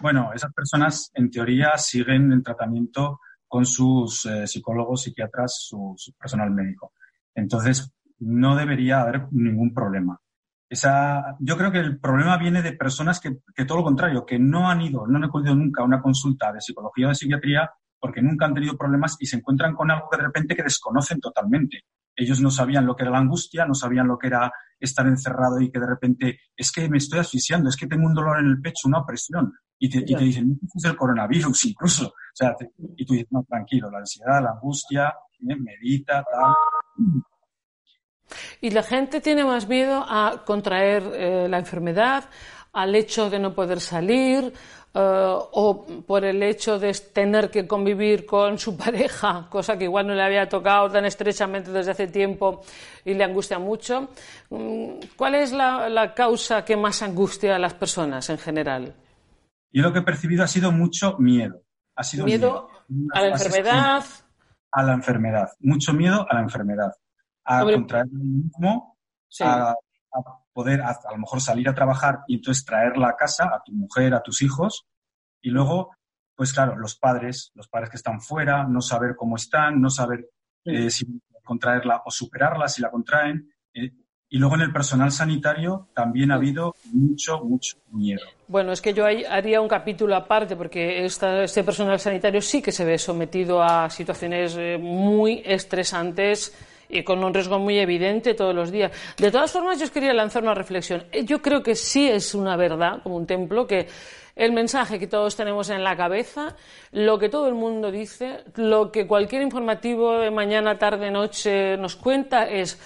Bueno, 0.00 0.32
esas 0.34 0.52
personas, 0.52 1.10
en 1.14 1.30
teoría, 1.30 1.76
siguen 1.76 2.32
en 2.32 2.42
tratamiento 2.42 3.20
con 3.46 3.66
sus 3.66 4.24
eh, 4.26 4.46
psicólogos, 4.46 5.02
psiquiatras, 5.02 5.66
su 5.68 5.96
personal 6.18 6.50
médico. 6.50 6.92
Entonces, 7.34 7.92
no 8.18 8.56
debería 8.56 9.00
haber 9.00 9.26
ningún 9.32 9.74
problema 9.74 10.18
yo 11.40 11.56
creo 11.56 11.70
que 11.70 11.78
el 11.78 11.98
problema 11.98 12.36
viene 12.38 12.62
de 12.62 12.72
personas 12.72 13.20
que, 13.20 13.64
todo 13.64 13.78
lo 13.78 13.84
contrario, 13.84 14.24
que 14.24 14.38
no 14.38 14.70
han 14.70 14.80
ido, 14.80 15.06
no 15.06 15.18
han 15.18 15.24
acudido 15.24 15.54
nunca 15.54 15.82
a 15.82 15.84
una 15.84 16.00
consulta 16.00 16.52
de 16.52 16.60
psicología 16.60 17.06
o 17.06 17.08
de 17.10 17.14
psiquiatría 17.14 17.70
porque 17.98 18.22
nunca 18.22 18.46
han 18.46 18.54
tenido 18.54 18.76
problemas 18.76 19.16
y 19.20 19.26
se 19.26 19.36
encuentran 19.36 19.74
con 19.74 19.90
algo 19.90 20.08
que 20.10 20.16
de 20.16 20.24
repente 20.24 20.56
que 20.56 20.62
desconocen 20.62 21.20
totalmente. 21.20 21.84
Ellos 22.16 22.40
no 22.40 22.50
sabían 22.50 22.84
lo 22.84 22.96
que 22.96 23.04
era 23.04 23.12
la 23.12 23.18
angustia, 23.18 23.64
no 23.64 23.74
sabían 23.74 24.08
lo 24.08 24.18
que 24.18 24.26
era 24.26 24.50
estar 24.78 25.06
encerrado 25.06 25.60
y 25.60 25.70
que 25.70 25.78
de 25.78 25.86
repente 25.86 26.40
es 26.56 26.72
que 26.72 26.88
me 26.88 26.98
estoy 26.98 27.20
asfixiando, 27.20 27.68
es 27.68 27.76
que 27.76 27.86
tengo 27.86 28.06
un 28.06 28.14
dolor 28.14 28.40
en 28.40 28.46
el 28.46 28.60
pecho, 28.60 28.88
una 28.88 28.98
opresión. 28.98 29.52
Y 29.78 29.88
te, 29.88 29.98
y 29.98 30.14
te 30.14 30.24
dicen, 30.24 30.60
es 30.74 30.84
el 30.84 30.96
coronavirus 30.96 31.64
incluso. 31.66 32.08
O 32.08 32.34
sea, 32.34 32.54
y 32.96 33.04
tú 33.04 33.14
dices, 33.14 33.28
no, 33.30 33.44
tranquilo, 33.44 33.90
la 33.90 33.98
ansiedad, 33.98 34.42
la 34.42 34.50
angustia, 34.50 35.08
eh, 35.08 35.56
medita, 35.56 36.24
tal. 36.24 36.54
Y 38.60 38.70
la 38.70 38.82
gente 38.82 39.20
tiene 39.20 39.44
más 39.44 39.68
miedo 39.68 40.04
a 40.08 40.42
contraer 40.44 41.02
eh, 41.14 41.46
la 41.48 41.58
enfermedad, 41.58 42.24
al 42.72 42.94
hecho 42.94 43.28
de 43.28 43.38
no 43.38 43.54
poder 43.54 43.80
salir 43.80 44.52
eh, 44.94 45.34
o 45.52 45.86
por 46.06 46.22
el 46.22 46.42
hecho 46.42 46.78
de 46.78 46.92
tener 46.92 47.50
que 47.50 47.66
convivir 47.66 48.26
con 48.26 48.58
su 48.58 48.76
pareja, 48.84 49.46
cosa 49.48 49.78
que 49.78 49.84
igual 49.84 50.06
no 50.06 50.14
le 50.14 50.22
había 50.22 50.46
tocado 50.48 50.90
tan 50.90 51.06
estrechamente 51.06 51.70
desde 51.70 51.92
hace 51.92 52.08
tiempo 52.08 52.62
y 53.04 53.14
le 53.14 53.24
angustia 53.24 53.58
mucho. 53.58 54.10
Mm, 54.50 55.00
¿Cuál 55.16 55.36
es 55.36 55.52
la, 55.52 56.12
causa 56.14 56.64
que 56.64 56.76
más 56.76 57.02
angustia 57.02 57.56
a 57.56 57.58
las 57.58 57.72
personas 57.72 58.28
en 58.28 58.38
general? 58.38 58.94
Yo 59.72 59.82
lo 59.82 59.92
que 59.94 60.00
he 60.00 60.02
percibido 60.02 60.44
ha 60.44 60.48
sido 60.48 60.70
mucho 60.72 61.16
miedo. 61.18 61.62
Ha 61.96 62.04
sido 62.04 62.26
miedo, 62.26 62.68
a 63.14 63.20
la 63.22 63.28
enfermedad. 63.28 64.04
A 64.74 64.82
la 64.82 64.94
enfermedad, 64.94 65.48
mucho 65.60 65.92
miedo 65.92 66.26
a 66.28 66.34
la 66.34 66.40
enfermedad 66.40 66.92
a 67.44 67.62
contraer 67.62 68.06
el 68.06 68.18
mismo, 68.18 68.96
a, 69.40 69.74
poder 70.52 70.82
a, 70.82 70.98
lo 71.10 71.18
mejor 71.18 71.40
salir 71.40 71.68
a 71.68 71.74
trabajar 71.74 72.20
y 72.26 72.36
entonces 72.36 72.64
traerla 72.64 73.08
a 73.08 73.16
casa, 73.16 73.44
a 73.44 73.62
tu 73.64 73.72
mujer, 73.72 74.14
a 74.14 74.22
tus 74.22 74.42
hijos, 74.42 74.86
y 75.40 75.50
luego, 75.50 75.96
pues 76.34 76.52
claro, 76.52 76.76
los 76.76 76.96
padres, 76.96 77.50
los 77.54 77.68
padres 77.68 77.90
que 77.90 77.96
están 77.96 78.20
fuera, 78.20 78.64
no 78.64 78.80
saber 78.80 79.16
cómo 79.16 79.36
están, 79.36 79.80
no 79.80 79.90
saber 79.90 80.28
eh, 80.64 80.90
si 80.90 81.06
contraerla 81.42 82.02
o 82.04 82.10
superarla 82.10 82.68
si 82.68 82.82
la 82.82 82.90
contraen. 82.90 83.52
Eh, 83.74 83.90
y 84.28 84.38
luego 84.38 84.54
en 84.54 84.62
el 84.62 84.72
personal 84.72 85.12
sanitario 85.12 85.88
también 85.92 86.30
ha 86.30 86.36
habido 86.36 86.74
mucho, 86.90 87.44
mucho 87.44 87.76
miedo. 87.90 88.22
Bueno, 88.48 88.72
es 88.72 88.80
que 88.80 88.94
yo 88.94 89.04
haría 89.04 89.60
un 89.60 89.68
capítulo 89.68 90.16
aparte 90.16 90.56
porque 90.56 91.04
este 91.04 91.62
personal 91.62 92.00
sanitario 92.00 92.40
sí 92.40 92.62
que 92.62 92.72
se 92.72 92.84
ve 92.86 92.96
sometido 92.96 93.62
a 93.62 93.90
situaciones 93.90 94.56
eh, 94.56 94.78
muy 94.80 95.42
estresantes 95.44 96.56
y 96.92 97.02
con 97.02 97.24
un 97.24 97.32
riesgo 97.32 97.58
muy 97.58 97.78
evidente 97.78 98.34
todos 98.34 98.54
los 98.54 98.70
días. 98.70 98.92
De 99.16 99.30
todas 99.30 99.50
formas, 99.50 99.78
yo 99.78 99.84
os 99.84 99.90
quería 99.90 100.12
lanzar 100.12 100.42
una 100.42 100.54
reflexión. 100.54 101.04
Eh, 101.10 101.24
yo 101.24 101.40
creo 101.40 101.62
que 101.62 101.74
sí 101.74 102.08
es 102.08 102.34
una 102.34 102.54
verdad, 102.54 103.02
como 103.02 103.16
un 103.16 103.26
templo, 103.26 103.66
que 103.66 103.88
el 104.36 104.52
mensaje 104.52 104.98
que 104.98 105.06
todos 105.06 105.34
tenemos 105.34 105.70
en 105.70 105.82
la 105.82 105.96
cabeza, 105.96 106.54
lo 106.92 107.18
que 107.18 107.30
todo 107.30 107.48
el 107.48 107.54
mundo 107.54 107.90
dice, 107.90 108.44
lo 108.56 108.92
que 108.92 109.06
cualquier 109.06 109.42
informativo 109.42 110.18
de 110.18 110.30
mañana, 110.30 110.78
tarde, 110.78 111.10
noche 111.10 111.76
nos 111.78 111.96
cuenta 111.96 112.48
es 112.48 112.78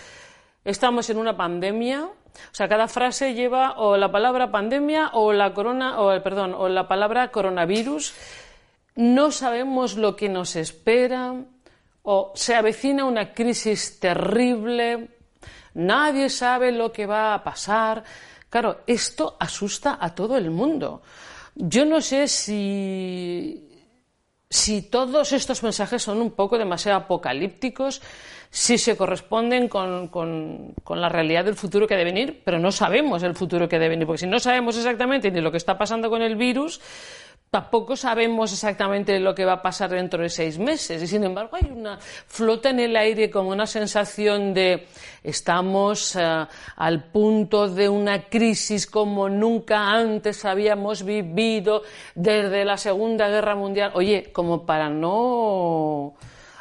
estamos 0.64 1.10
en 1.10 1.18
una 1.18 1.36
pandemia, 1.36 2.04
o 2.04 2.54
sea, 2.54 2.68
cada 2.68 2.86
frase 2.86 3.34
lleva 3.34 3.74
o 3.78 3.96
la 3.96 4.10
palabra 4.12 4.50
pandemia 4.50 5.10
o 5.14 5.32
la 5.32 5.52
corona 5.52 6.00
o 6.00 6.22
perdón, 6.22 6.54
o 6.54 6.68
la 6.68 6.86
palabra 6.86 7.30
coronavirus. 7.30 8.14
No 8.94 9.30
sabemos 9.30 9.96
lo 9.96 10.16
que 10.16 10.28
nos 10.28 10.56
espera, 10.56 11.34
o 12.08 12.32
se 12.36 12.54
avecina 12.54 13.04
una 13.04 13.32
crisis 13.32 13.98
terrible, 13.98 15.08
nadie 15.74 16.30
sabe 16.30 16.70
lo 16.70 16.92
que 16.92 17.04
va 17.04 17.34
a 17.34 17.42
pasar. 17.42 18.04
Claro, 18.48 18.82
esto 18.86 19.36
asusta 19.40 19.98
a 20.00 20.14
todo 20.14 20.36
el 20.36 20.52
mundo. 20.52 21.02
Yo 21.56 21.84
no 21.84 22.00
sé 22.00 22.28
si, 22.28 23.68
si 24.48 24.82
todos 24.82 25.32
estos 25.32 25.64
mensajes 25.64 26.00
son 26.00 26.22
un 26.22 26.30
poco 26.30 26.58
demasiado 26.58 26.98
apocalípticos, 26.98 28.00
si 28.50 28.78
se 28.78 28.96
corresponden 28.96 29.68
con, 29.68 30.06
con, 30.06 30.74
con, 30.84 31.00
la 31.00 31.08
realidad 31.08 31.44
del 31.44 31.56
futuro 31.56 31.88
que 31.88 31.96
debe 31.96 32.12
venir, 32.12 32.42
pero 32.44 32.60
no 32.60 32.70
sabemos 32.70 33.24
el 33.24 33.34
futuro 33.34 33.68
que 33.68 33.80
debe 33.80 33.90
venir, 33.90 34.06
porque 34.06 34.20
si 34.20 34.26
no 34.28 34.38
sabemos 34.38 34.76
exactamente 34.76 35.32
ni 35.32 35.40
lo 35.40 35.50
que 35.50 35.56
está 35.56 35.76
pasando 35.76 36.08
con 36.08 36.22
el 36.22 36.36
virus, 36.36 36.80
tampoco 37.56 37.96
sabemos 37.96 38.52
exactamente 38.52 39.18
lo 39.18 39.34
que 39.34 39.46
va 39.46 39.54
a 39.54 39.62
pasar 39.62 39.88
dentro 39.88 40.22
de 40.22 40.28
seis 40.28 40.58
meses. 40.58 41.02
Y 41.02 41.06
sin 41.06 41.24
embargo, 41.24 41.56
hay 41.56 41.70
una 41.74 41.98
flota 41.98 42.68
en 42.68 42.80
el 42.80 42.94
aire 42.94 43.30
como 43.30 43.48
una 43.48 43.66
sensación 43.66 44.52
de 44.52 44.88
estamos 45.24 46.16
eh, 46.16 46.46
al 46.76 47.04
punto 47.04 47.66
de 47.66 47.88
una 47.88 48.28
crisis 48.28 48.86
como 48.86 49.30
nunca 49.30 49.90
antes 49.90 50.44
habíamos 50.44 51.02
vivido 51.02 51.82
desde 52.14 52.66
la 52.66 52.76
Segunda 52.76 53.26
Guerra 53.30 53.54
Mundial. 53.54 53.92
Oye, 53.94 54.30
como 54.34 54.66
para 54.66 54.90
no 54.90 56.12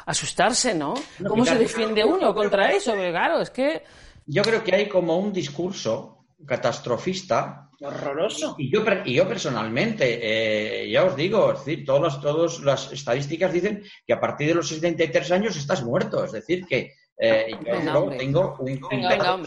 asustarse, 0.06 0.72
¿no? 0.72 0.94
¿Cómo 1.28 1.44
se 1.44 1.56
defiende 1.58 2.06
uno 2.06 2.34
contra 2.34 2.72
eso? 2.72 2.94
claro, 2.94 3.42
es 3.42 3.50
que. 3.50 3.82
Yo 4.24 4.42
creo 4.42 4.64
que 4.64 4.74
hay 4.74 4.88
como 4.88 5.18
un 5.18 5.30
discurso 5.30 6.15
catastrofista 6.44 7.66
Horroroso. 7.80 8.54
Y 8.58 8.70
yo, 8.70 8.82
y 9.04 9.14
yo 9.14 9.28
personalmente, 9.28 10.20
eh, 10.22 10.90
ya 10.90 11.04
os 11.04 11.14
digo, 11.14 11.52
es 11.52 11.64
decir, 11.64 11.84
todas 11.84 12.20
todas 12.20 12.60
las 12.60 12.90
estadísticas 12.90 13.52
dicen 13.52 13.82
que 14.06 14.12
a 14.14 14.20
partir 14.20 14.48
de 14.48 14.54
los 14.54 14.68
73 14.68 15.30
años 15.32 15.56
estás 15.56 15.84
muerto. 15.84 16.24
Es 16.24 16.32
decir, 16.32 16.64
que 16.66 16.94
eh, 17.18 17.50
yo 17.84 18.08
tengo 18.16 18.56
un, 18.60 18.70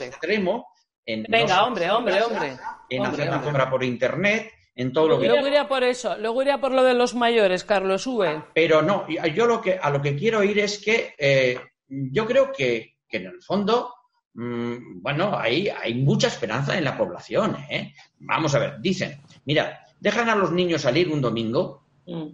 extremo 0.02 0.68
en 1.06 1.26
venga, 1.28 1.66
hombre, 1.66 1.90
hombre, 1.90 2.22
hombre. 2.22 2.58
En 2.90 3.06
hacer 3.06 3.28
una 3.28 3.42
compra 3.42 3.70
por 3.70 3.84
internet, 3.84 4.52
en 4.76 4.94
todo 4.94 5.08
lo 5.08 5.20
que. 5.20 5.28
Luego 5.28 5.48
iría 5.48 5.68
por 5.68 5.84
eso, 5.84 6.16
luego 6.18 6.44
iría 6.44 6.60
por 6.60 6.72
lo 6.72 6.84
de 6.84 6.94
los 6.94 7.16
mayores, 7.16 7.64
Carlos, 7.64 8.04
sube. 8.04 8.44
Pero 8.54 8.84
no, 8.84 9.08
yo 9.08 9.48
lo 9.48 9.60
que, 9.60 9.80
a 9.82 9.90
lo 9.90 10.02
que 10.04 10.16
quiero 10.16 10.44
ir 10.44 10.60
es 10.60 10.78
que 10.78 11.16
eh, 11.18 11.60
yo 11.88 12.28
creo 12.28 12.52
que, 12.52 12.98
que 13.08 13.18
en 13.18 13.26
el 13.26 13.42
fondo 13.42 13.96
Mm, 14.40 15.02
bueno, 15.02 15.38
hay, 15.38 15.68
hay 15.68 15.96
mucha 15.96 16.28
esperanza 16.28 16.78
en 16.78 16.86
la 16.86 16.98
población. 16.98 17.58
¿eh? 17.70 17.94
Vamos 18.20 18.56
a 18.56 18.60
ver, 18.60 18.80
dicen, 18.80 19.22
mira, 19.44 19.86
dejan 20.00 20.30
a 20.30 20.36
los 20.36 20.54
niños 20.54 20.84
salir 20.84 21.10
un 21.10 21.20
domingo 21.20 21.86
mm. 22.06 22.28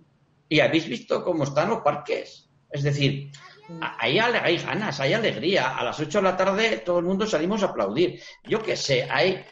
y 0.47 0.59
habéis 0.59 0.87
visto 0.87 1.23
cómo 1.23 1.45
están 1.45 1.69
los 1.69 1.81
parques. 1.81 2.47
Es 2.69 2.83
decir, 2.83 3.31
mm. 3.69 3.79
hay, 3.81 4.19
hay 4.19 4.57
ganas, 4.57 4.99
hay 4.99 5.13
alegría. 5.13 5.75
A 5.75 5.83
las 5.83 5.99
8 5.99 6.19
de 6.19 6.23
la 6.23 6.37
tarde 6.37 6.83
todo 6.85 6.99
el 6.99 7.05
mundo 7.05 7.25
salimos 7.25 7.63
a 7.63 7.67
aplaudir. 7.67 8.21
Yo 8.43 8.61
qué 8.61 8.75
sé, 8.75 9.07
hay, 9.09 9.43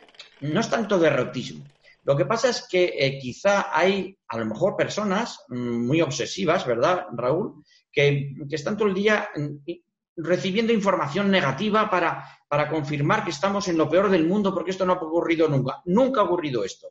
no 0.42 0.60
es 0.60 0.70
tanto 0.70 1.00
derrotismo. 1.00 1.66
Lo 2.04 2.16
que 2.16 2.26
pasa 2.26 2.50
es 2.50 2.68
que 2.70 2.94
eh, 3.00 3.18
quizá 3.18 3.76
hay, 3.76 4.16
a 4.28 4.38
lo 4.38 4.46
mejor, 4.46 4.78
personas 4.78 5.40
muy 5.50 6.02
obsesivas, 6.02 6.68
¿verdad, 6.68 7.06
Raúl? 7.14 7.64
Que, 7.92 8.36
que, 8.48 8.56
están 8.56 8.78
todo 8.78 8.90
el 8.90 8.94
día 8.94 9.30
recibiendo 10.16 10.74
información 10.74 11.32
negativa 11.32 11.90
para, 11.90 12.24
para 12.54 12.70
confirmar 12.70 13.24
que 13.24 13.32
estamos 13.32 13.68
en 13.68 13.80
lo 13.80 13.90
peor 13.90 14.12
del 14.12 14.28
mundo 14.28 14.54
porque 14.54 14.70
esto 14.70 14.86
no 14.86 14.94
ha 14.94 14.98
ocurrido 14.98 15.48
nunca. 15.48 15.82
Nunca 15.86 16.22
ha 16.22 16.26
ocurrido 16.26 16.64
esto. 16.64 16.90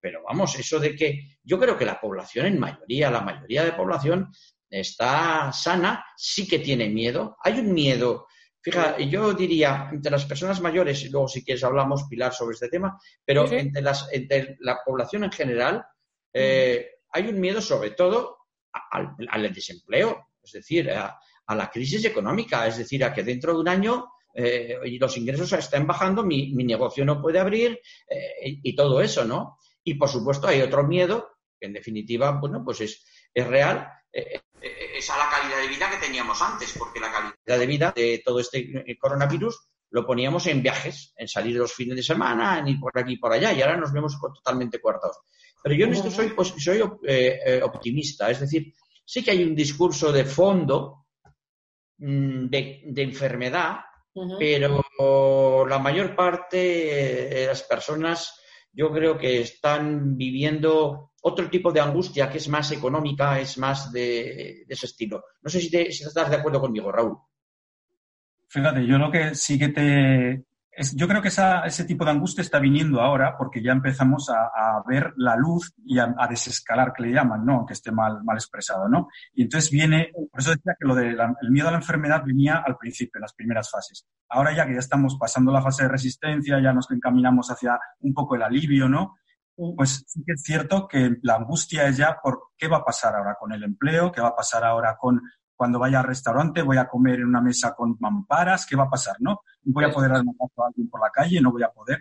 Pero 0.00 0.22
vamos, 0.22 0.58
eso 0.58 0.80
de 0.80 0.96
que 0.96 1.36
yo 1.42 1.58
creo 1.58 1.76
que 1.76 1.84
la 1.84 2.00
población 2.00 2.46
en 2.46 2.58
mayoría, 2.58 3.10
la 3.10 3.20
mayoría 3.20 3.62
de 3.62 3.72
población 3.72 4.32
está 4.70 5.52
sana, 5.52 6.02
sí 6.16 6.48
que 6.48 6.60
tiene 6.60 6.88
miedo. 6.88 7.36
Hay 7.44 7.58
un 7.58 7.74
miedo. 7.74 8.26
Fíjate, 8.62 9.06
yo 9.06 9.34
diría, 9.34 9.90
entre 9.92 10.12
las 10.12 10.24
personas 10.24 10.62
mayores, 10.62 11.04
y 11.04 11.10
luego 11.10 11.28
si 11.28 11.44
quieres 11.44 11.62
hablamos, 11.62 12.04
Pilar, 12.04 12.32
sobre 12.32 12.54
este 12.54 12.70
tema, 12.70 12.98
pero 13.22 13.46
entre, 13.52 13.82
las, 13.82 14.08
entre 14.12 14.56
la 14.60 14.78
población 14.82 15.24
en 15.24 15.32
general, 15.32 15.84
eh, 16.32 16.88
hay 17.10 17.28
un 17.28 17.38
miedo 17.38 17.60
sobre 17.60 17.90
todo 17.90 18.38
al, 18.72 19.14
desempleo, 19.52 20.28
es 20.42 20.52
decir, 20.52 20.90
a, 20.90 21.20
la 21.54 21.70
crisis 21.70 22.02
económica, 22.06 22.66
es 22.66 22.78
decir, 22.78 23.04
a 23.04 23.12
que 23.12 23.22
dentro 23.22 23.52
de 23.52 23.60
un 23.60 23.68
año 23.68 24.08
eh, 24.34 24.78
los 24.98 25.16
ingresos 25.16 25.52
estén 25.52 25.86
bajando, 25.86 26.24
mi, 26.24 26.52
negocio 26.52 27.04
no 27.04 27.20
puede 27.20 27.38
abrir 27.38 27.80
eh, 28.08 28.60
y, 28.62 28.74
todo 28.74 29.00
eso, 29.00 29.24
¿no? 29.24 29.58
Y 29.84 29.94
por 29.94 30.08
supuesto 30.08 30.46
hay 30.46 30.62
otro 30.62 30.84
miedo, 30.84 31.36
que 31.60 31.66
en 31.66 31.74
definitiva, 31.74 32.32
bueno, 32.32 32.62
pues 32.64 32.80
es, 32.80 33.04
es 33.32 33.46
real, 33.46 33.88
eh, 34.12 34.40
es 34.60 35.10
a 35.10 35.18
la 35.18 35.28
calidad 35.28 35.60
de 35.60 35.68
vida 35.68 35.90
que 35.90 36.06
teníamos 36.06 36.40
antes, 36.40 36.74
porque 36.78 37.00
la 37.00 37.12
calidad 37.12 37.58
de 37.58 37.66
vida 37.66 37.92
de 37.94 38.22
todo 38.24 38.40
este 38.40 38.96
coronavirus 38.98 39.68
lo 39.90 40.06
poníamos 40.06 40.46
en 40.46 40.62
viajes, 40.62 41.12
en 41.16 41.28
salir 41.28 41.56
los 41.56 41.74
fines 41.74 41.96
de 41.96 42.02
semana, 42.02 42.58
en 42.58 42.68
ir 42.68 42.80
por 42.80 42.98
aquí 42.98 43.14
y 43.14 43.18
por 43.18 43.32
allá, 43.32 43.52
y 43.52 43.60
ahora 43.60 43.76
nos 43.76 43.92
vemos 43.92 44.18
totalmente 44.18 44.80
coartados. 44.80 45.18
Pero 45.62 45.74
yo 45.74 45.84
en 45.84 45.92
esto 45.92 46.10
soy, 46.10 46.28
pues, 46.28 46.54
soy 46.56 46.80
optimista, 46.80 48.30
es 48.30 48.40
decir, 48.40 48.72
sí 49.04 49.22
que 49.22 49.32
hay 49.32 49.44
un 49.44 49.54
discurso 49.54 50.10
de 50.10 50.24
fondo 50.24 51.08
mm, 51.98 52.46
de 52.46 53.02
enfermedad 53.02 53.80
pero 54.38 55.66
la 55.66 55.78
mayor 55.78 56.14
parte 56.14 56.56
de 56.56 57.46
las 57.46 57.62
personas 57.62 58.38
yo 58.72 58.90
creo 58.90 59.18
que 59.18 59.40
están 59.40 60.16
viviendo 60.16 61.12
otro 61.22 61.48
tipo 61.48 61.72
de 61.72 61.80
angustia 61.80 62.30
que 62.30 62.38
es 62.38 62.48
más 62.48 62.72
económica, 62.72 63.38
es 63.38 63.58
más 63.58 63.92
de, 63.92 64.64
ese 64.68 64.86
estilo. 64.86 65.24
No 65.42 65.50
sé 65.50 65.60
si, 65.60 65.68
si, 65.68 66.04
estás 66.04 66.30
de 66.30 66.36
acuerdo 66.36 66.60
conmigo, 66.60 66.90
Raúl. 66.90 67.16
Fíjate, 68.48 68.86
yo 68.86 68.98
lo 68.98 69.10
que 69.10 69.34
sí 69.34 69.58
que 69.58 69.68
te, 69.68 70.44
yo 70.94 71.06
creo 71.06 71.20
que 71.20 71.28
ese 71.28 71.84
tipo 71.84 72.04
de 72.04 72.12
angustia 72.12 72.40
está 72.40 72.58
viniendo 72.58 73.00
ahora 73.00 73.36
porque 73.36 73.62
ya 73.62 73.72
empezamos 73.72 74.30
a, 74.30 74.82
ver 74.86 75.12
la 75.16 75.36
luz 75.36 75.72
y 75.84 75.98
a, 75.98 76.14
desescalar, 76.28 76.92
que 76.92 77.02
le 77.02 77.12
llaman, 77.12 77.44
¿no? 77.44 77.66
Que 77.66 77.74
esté 77.74 77.92
mal, 77.92 78.24
mal 78.24 78.36
expresado, 78.36 78.88
¿no? 78.88 79.08
Y 79.34 79.42
entonces 79.42 79.70
viene, 79.70 80.10
por 80.30 80.40
eso 80.40 80.50
decía 80.50 80.74
que 80.78 80.86
lo 80.86 80.94
del 80.94 81.18
miedo 81.50 81.68
a 81.68 81.72
la 81.72 81.76
enfermedad 81.76 82.22
venía 82.24 82.62
al 82.66 82.76
principio, 82.78 83.18
en 83.18 83.22
las 83.22 83.34
primeras 83.34 83.70
fases. 83.70 84.06
Ahora 84.28 84.54
ya 84.54 84.66
que 84.66 84.72
ya 84.72 84.78
estamos 84.78 85.16
pasando 85.18 85.52
la 85.52 85.62
fase 85.62 85.82
de 85.82 85.90
resistencia, 85.90 86.60
ya 86.60 86.72
nos 86.72 86.90
encaminamos 86.90 87.50
hacia 87.50 87.78
un 88.00 88.14
poco 88.14 88.34
el 88.34 88.42
alivio, 88.42 88.88
¿no? 88.88 89.16
Pues 89.54 90.04
sí 90.06 90.22
que 90.24 90.32
es 90.32 90.42
cierto 90.42 90.88
que 90.88 91.18
la 91.22 91.36
angustia 91.36 91.86
es 91.86 91.98
ya 91.98 92.18
por 92.22 92.50
qué 92.56 92.68
va 92.68 92.78
a 92.78 92.84
pasar 92.84 93.14
ahora 93.14 93.36
con 93.38 93.52
el 93.52 93.62
empleo, 93.62 94.10
qué 94.10 94.22
va 94.22 94.28
a 94.28 94.36
pasar 94.36 94.64
ahora 94.64 94.96
con 94.98 95.20
cuando 95.62 95.78
vaya 95.78 96.00
al 96.00 96.06
restaurante, 96.06 96.60
voy 96.60 96.76
a 96.76 96.88
comer 96.88 97.20
en 97.20 97.26
una 97.26 97.40
mesa 97.40 97.72
con 97.72 97.96
mamparas, 98.00 98.66
¿qué 98.66 98.74
va 98.74 98.82
a 98.82 98.90
pasar? 98.90 99.14
¿No? 99.20 99.42
¿Voy 99.62 99.84
a 99.84 99.92
poder 99.92 100.10
dar 100.10 100.22
un 100.22 100.36
paso 100.36 100.64
a 100.64 100.66
alguien 100.66 100.90
por 100.90 101.00
la 101.00 101.08
calle? 101.10 101.40
No 101.40 101.52
voy 101.52 101.62
a 101.62 101.68
poder. 101.68 102.00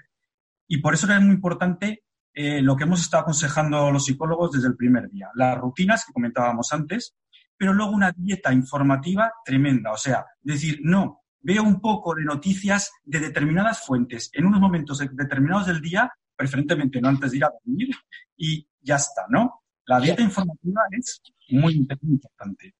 Y 0.67 0.79
por 0.79 0.95
eso 0.95 1.05
es 1.13 1.21
muy 1.21 1.35
importante 1.35 2.05
eh, 2.33 2.59
lo 2.59 2.75
que 2.75 2.85
hemos 2.85 3.01
estado 3.01 3.21
aconsejando 3.21 3.91
los 3.91 4.05
psicólogos 4.05 4.53
desde 4.53 4.67
el 4.67 4.75
primer 4.75 5.11
día. 5.11 5.29
Las 5.35 5.59
rutinas 5.59 6.03
que 6.03 6.11
comentábamos 6.11 6.73
antes, 6.73 7.13
pero 7.55 7.71
luego 7.71 7.91
una 7.91 8.11
dieta 8.11 8.51
informativa 8.51 9.31
tremenda. 9.45 9.91
O 9.91 9.97
sea, 9.97 10.25
decir, 10.41 10.79
no, 10.81 11.21
veo 11.39 11.61
un 11.61 11.79
poco 11.79 12.15
de 12.15 12.25
noticias 12.25 12.89
de 13.03 13.19
determinadas 13.19 13.85
fuentes 13.85 14.31
en 14.33 14.47
unos 14.47 14.59
momentos 14.59 14.97
determinados 14.97 15.67
del 15.67 15.81
día, 15.81 16.11
preferentemente 16.35 16.99
no 16.99 17.09
antes 17.09 17.29
de 17.29 17.37
ir 17.37 17.45
a 17.45 17.51
dormir, 17.63 17.89
y 18.35 18.67
ya 18.81 18.95
está, 18.95 19.25
¿no? 19.29 19.61
La 19.85 19.99
dieta 19.99 20.23
informativa 20.23 20.81
es 20.89 21.21
muy 21.51 21.73
importante. 21.73 22.75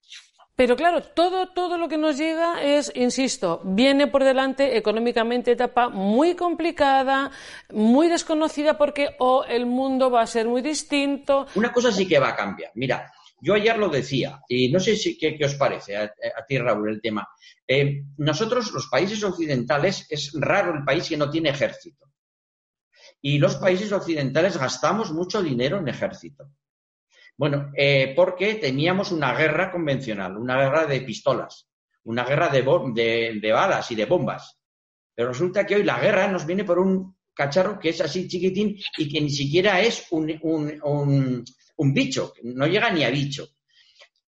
Pero 0.54 0.76
claro, 0.76 1.02
todo, 1.02 1.48
todo 1.48 1.78
lo 1.78 1.88
que 1.88 1.96
nos 1.96 2.18
llega 2.18 2.62
es, 2.62 2.92
insisto, 2.94 3.62
viene 3.64 4.06
por 4.06 4.22
delante 4.22 4.76
económicamente 4.76 5.52
etapa 5.52 5.88
muy 5.88 6.36
complicada, 6.36 7.30
muy 7.72 8.08
desconocida 8.08 8.76
porque 8.76 9.16
o 9.18 9.44
el 9.44 9.64
mundo 9.64 10.10
va 10.10 10.20
a 10.22 10.26
ser 10.26 10.46
muy 10.46 10.60
distinto. 10.60 11.46
Una 11.54 11.72
cosa 11.72 11.90
sí 11.90 12.06
que 12.06 12.18
va 12.18 12.28
a 12.28 12.36
cambiar. 12.36 12.70
Mira, 12.74 13.10
yo 13.40 13.54
ayer 13.54 13.78
lo 13.78 13.88
decía, 13.88 14.40
y 14.46 14.70
no 14.70 14.78
sé 14.78 14.94
si, 14.96 15.18
qué, 15.18 15.36
os 15.42 15.54
parece 15.54 15.96
a, 15.96 16.12
ti, 16.46 16.58
Raúl, 16.58 16.90
el 16.90 17.00
tema. 17.00 17.26
Eh, 17.66 18.04
nosotros, 18.18 18.70
los 18.72 18.88
países 18.88 19.24
occidentales, 19.24 20.06
es 20.10 20.32
raro 20.34 20.74
el 20.74 20.84
país 20.84 21.08
que 21.08 21.16
no 21.16 21.30
tiene 21.30 21.48
ejército. 21.48 22.12
Y 23.20 23.38
los 23.38 23.56
países 23.56 23.90
occidentales 23.90 24.58
gastamos 24.58 25.12
mucho 25.12 25.42
dinero 25.42 25.78
en 25.78 25.88
ejército. 25.88 26.50
Bueno, 27.42 27.72
eh, 27.76 28.12
porque 28.14 28.54
teníamos 28.54 29.10
una 29.10 29.34
guerra 29.34 29.72
convencional, 29.72 30.36
una 30.36 30.56
guerra 30.56 30.86
de 30.86 31.00
pistolas, 31.00 31.66
una 32.04 32.22
guerra 32.22 32.48
de, 32.48 33.40
de, 33.42 33.52
balas 33.52 33.90
y 33.90 33.96
de 33.96 34.04
bombas. 34.04 34.60
Pero 35.12 35.30
resulta 35.30 35.66
que 35.66 35.74
hoy 35.74 35.82
la 35.82 35.98
guerra 35.98 36.28
nos 36.28 36.46
viene 36.46 36.62
por 36.62 36.78
un 36.78 37.16
cacharro 37.34 37.80
que 37.80 37.88
es 37.88 38.00
así 38.00 38.28
chiquitín 38.28 38.78
y 38.96 39.12
que 39.12 39.20
ni 39.20 39.28
siquiera 39.28 39.80
es 39.80 40.06
un, 40.12 40.38
un, 40.42 41.44
un, 41.78 41.92
bicho, 41.92 42.32
no 42.44 42.68
llega 42.68 42.90
ni 42.90 43.02
a 43.02 43.10
bicho. 43.10 43.48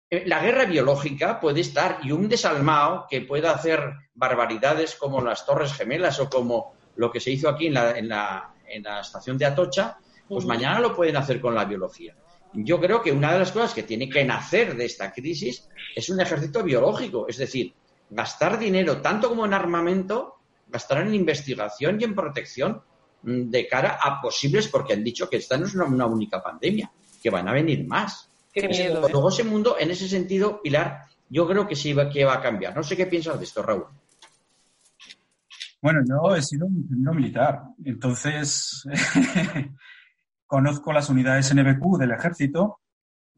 Eh, 0.10 0.24
la 0.26 0.42
guerra 0.42 0.66
biológica 0.66 1.40
puede 1.40 1.62
estar 1.62 2.00
y 2.02 2.12
un 2.12 2.28
desalmado 2.28 3.06
que 3.08 3.22
pueda 3.22 3.52
hacer 3.52 3.94
barbaridades 4.16 4.96
como 4.96 5.22
las 5.22 5.46
Torres 5.46 5.74
Gemelas 5.74 6.20
o 6.20 6.28
como 6.28 6.74
lo 6.96 7.12
que 7.12 7.20
se 7.20 7.30
hizo 7.30 7.48
aquí 7.48 7.68
en 7.68 7.76
la, 7.76 7.96
en 7.96 8.10
la, 8.10 8.56
en 8.68 8.82
la 8.82 9.02
estación 9.02 9.38
de 9.38 9.46
Atocha, 9.46 10.00
pues 10.28 10.46
mañana 10.46 10.80
lo 10.80 10.96
pueden 10.96 11.18
hacer 11.18 11.40
con 11.40 11.54
la 11.54 11.66
biología 11.66 12.16
yo 12.54 12.80
creo 12.80 13.02
que 13.02 13.12
una 13.12 13.34
de 13.34 13.40
las 13.40 13.52
cosas 13.52 13.74
que 13.74 13.84
tiene 13.84 14.10
que 14.10 14.24
nacer 14.24 14.76
de 14.76 14.86
esta 14.86 15.12
crisis 15.12 15.68
es 15.96 16.10
un 16.10 16.20
ejército 16.22 16.64
biológico, 16.64 17.28
es 17.28 17.38
decir, 17.38 17.74
gastar 18.10 18.60
dinero 18.60 19.02
tanto 19.02 19.30
como 19.30 19.46
en 19.46 19.54
armamento, 19.54 20.36
gastar 20.68 21.02
en 21.06 21.14
investigación 21.14 22.00
y 22.00 22.04
en 22.04 22.16
protección 22.16 22.82
de 23.24 23.68
cara 23.68 24.00
a 24.02 24.22
posibles, 24.22 24.68
porque 24.68 24.94
han 24.94 25.04
dicho 25.04 25.30
que 25.30 25.38
esta 25.38 25.58
no 25.58 25.66
es 25.66 25.74
una, 25.76 26.06
única 26.06 26.42
pandemia, 26.44 26.92
que 27.22 27.30
van 27.30 27.48
a 27.48 27.54
venir 27.54 27.88
más. 27.88 28.30
Qué 28.52 28.68
miedo, 28.68 29.08
¿eh? 29.08 29.12
Luego 29.12 29.30
ese 29.30 29.44
mundo, 29.44 29.78
en 29.80 29.92
ese 29.92 30.08
sentido, 30.08 30.62
Pilar, 30.62 31.06
yo 31.30 31.48
creo 31.48 31.68
que 31.68 31.76
sí 31.76 31.94
va, 31.94 32.10
que 32.10 32.26
va 32.26 32.36
a 32.36 32.42
cambiar. 32.42 32.76
No 32.76 32.84
sé 32.84 32.98
qué 32.98 33.06
piensas 33.06 33.40
de 33.40 33.46
esto, 33.46 33.64
Raúl. 33.64 33.86
Bueno, 35.82 36.02
yo 36.08 36.36
he 36.36 36.42
sido 36.42 36.66
un 36.66 36.78
ingeniero 36.78 37.14
militar, 37.14 37.62
entonces 37.84 38.84
Conozco 40.54 40.94
las 40.94 41.10
unidades 41.10 41.52
NBQ 41.52 41.98
del 41.98 42.12
ejército, 42.12 42.80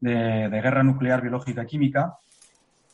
de, 0.00 0.50
guerra 0.50 0.82
nuclear, 0.82 1.22
biológica 1.22 1.62
y 1.62 1.66
química. 1.66 2.18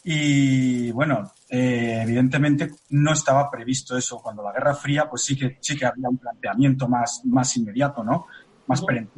Y 0.05 0.93
bueno, 0.93 1.33
eh, 1.49 2.03
evidentemente 2.05 2.71
no 2.91 3.15
estaba 3.15 3.51
previsto 3.51 3.97
eso. 3.97 4.23
Cuando 4.23 4.45
la 4.45 4.53
Guerra 4.53 4.77
Fría, 4.77 5.11
pues 5.11 5.25
sí 5.25 5.37
que, 5.37 5.59
sí 5.61 5.77
que 5.77 5.87
había 5.87 6.09
un 6.09 6.19
planteamiento 6.19 6.87
más, 6.87 7.23
más 7.25 7.57
inmediato, 7.57 8.05
¿no? 8.05 8.29
Más 8.69 8.83
perenne. 8.83 9.09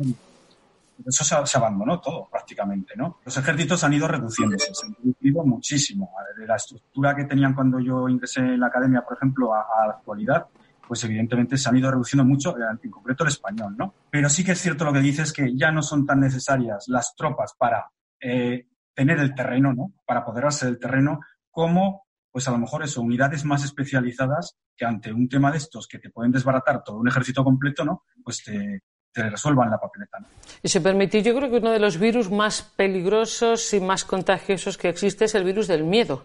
Eso 1.04 1.22
se, 1.22 1.58
abandonó 1.58 2.00
todo 2.00 2.26
prácticamente, 2.32 2.94
¿no? 2.96 3.18
Los 3.26 3.36
ejércitos 3.36 3.84
han 3.84 3.92
ido 3.92 4.08
reduciéndose, 4.08 4.72
se 4.72 4.86
han 4.86 4.94
reducido 4.94 5.44
muchísimo. 5.44 6.12
De 6.34 6.46
la 6.46 6.56
estructura 6.56 7.14
que 7.14 7.24
tenían 7.24 7.52
cuando 7.52 7.78
yo 7.78 8.08
ingresé 8.08 8.40
en 8.40 8.60
la 8.60 8.68
academia, 8.68 9.02
por 9.02 9.18
ejemplo, 9.18 9.52
a 9.52 9.86
la 9.86 9.92
actualidad, 9.92 10.46
pues 10.86 11.02
evidentemente 11.04 11.56
se 11.56 11.68
han 11.68 11.76
ido 11.76 11.90
reduciendo 11.90 12.24
mucho, 12.24 12.56
eh, 12.58 12.62
en 12.82 12.90
concreto 12.90 13.24
el 13.24 13.28
español, 13.28 13.74
¿no? 13.76 13.94
Pero 14.10 14.28
sí 14.28 14.44
que 14.44 14.52
es 14.52 14.60
cierto 14.60 14.84
lo 14.84 14.92
que 14.92 15.00
dices, 15.00 15.32
que 15.32 15.56
ya 15.56 15.70
no 15.70 15.82
son 15.82 16.06
tan 16.06 16.20
necesarias 16.20 16.84
las 16.88 17.14
tropas 17.16 17.54
para 17.58 17.90
eh, 18.20 18.66
tener 18.94 19.18
el 19.18 19.34
terreno, 19.34 19.72
¿no? 19.72 19.92
Para 20.06 20.24
poderse 20.24 20.66
del 20.66 20.78
terreno, 20.78 21.20
como, 21.50 22.06
pues 22.30 22.48
a 22.48 22.50
lo 22.50 22.58
mejor 22.58 22.82
eso, 22.84 23.00
unidades 23.00 23.44
más 23.44 23.64
especializadas 23.64 24.56
que 24.76 24.84
ante 24.84 25.12
un 25.12 25.28
tema 25.28 25.50
de 25.50 25.58
estos 25.58 25.86
que 25.86 25.98
te 25.98 26.10
pueden 26.10 26.32
desbaratar 26.32 26.82
todo 26.82 26.98
un 26.98 27.08
ejército 27.08 27.44
completo, 27.44 27.84
¿no? 27.84 28.04
Pues 28.22 28.42
te, 28.42 28.82
resuelvan 29.16 29.70
la 29.70 29.78
papeleta. 29.78 30.18
Y 30.60 30.68
si 30.68 30.80
permitís, 30.80 31.22
yo 31.22 31.36
creo 31.36 31.48
que 31.48 31.58
uno 31.58 31.70
de 31.70 31.78
los 31.78 31.98
virus 31.98 32.32
más 32.32 32.62
peligrosos 32.62 33.72
y 33.72 33.78
más 33.78 34.04
contagiosos 34.04 34.76
que 34.76 34.88
existe 34.88 35.26
es 35.26 35.36
el 35.36 35.44
virus 35.44 35.68
del 35.68 35.84
miedo. 35.84 36.24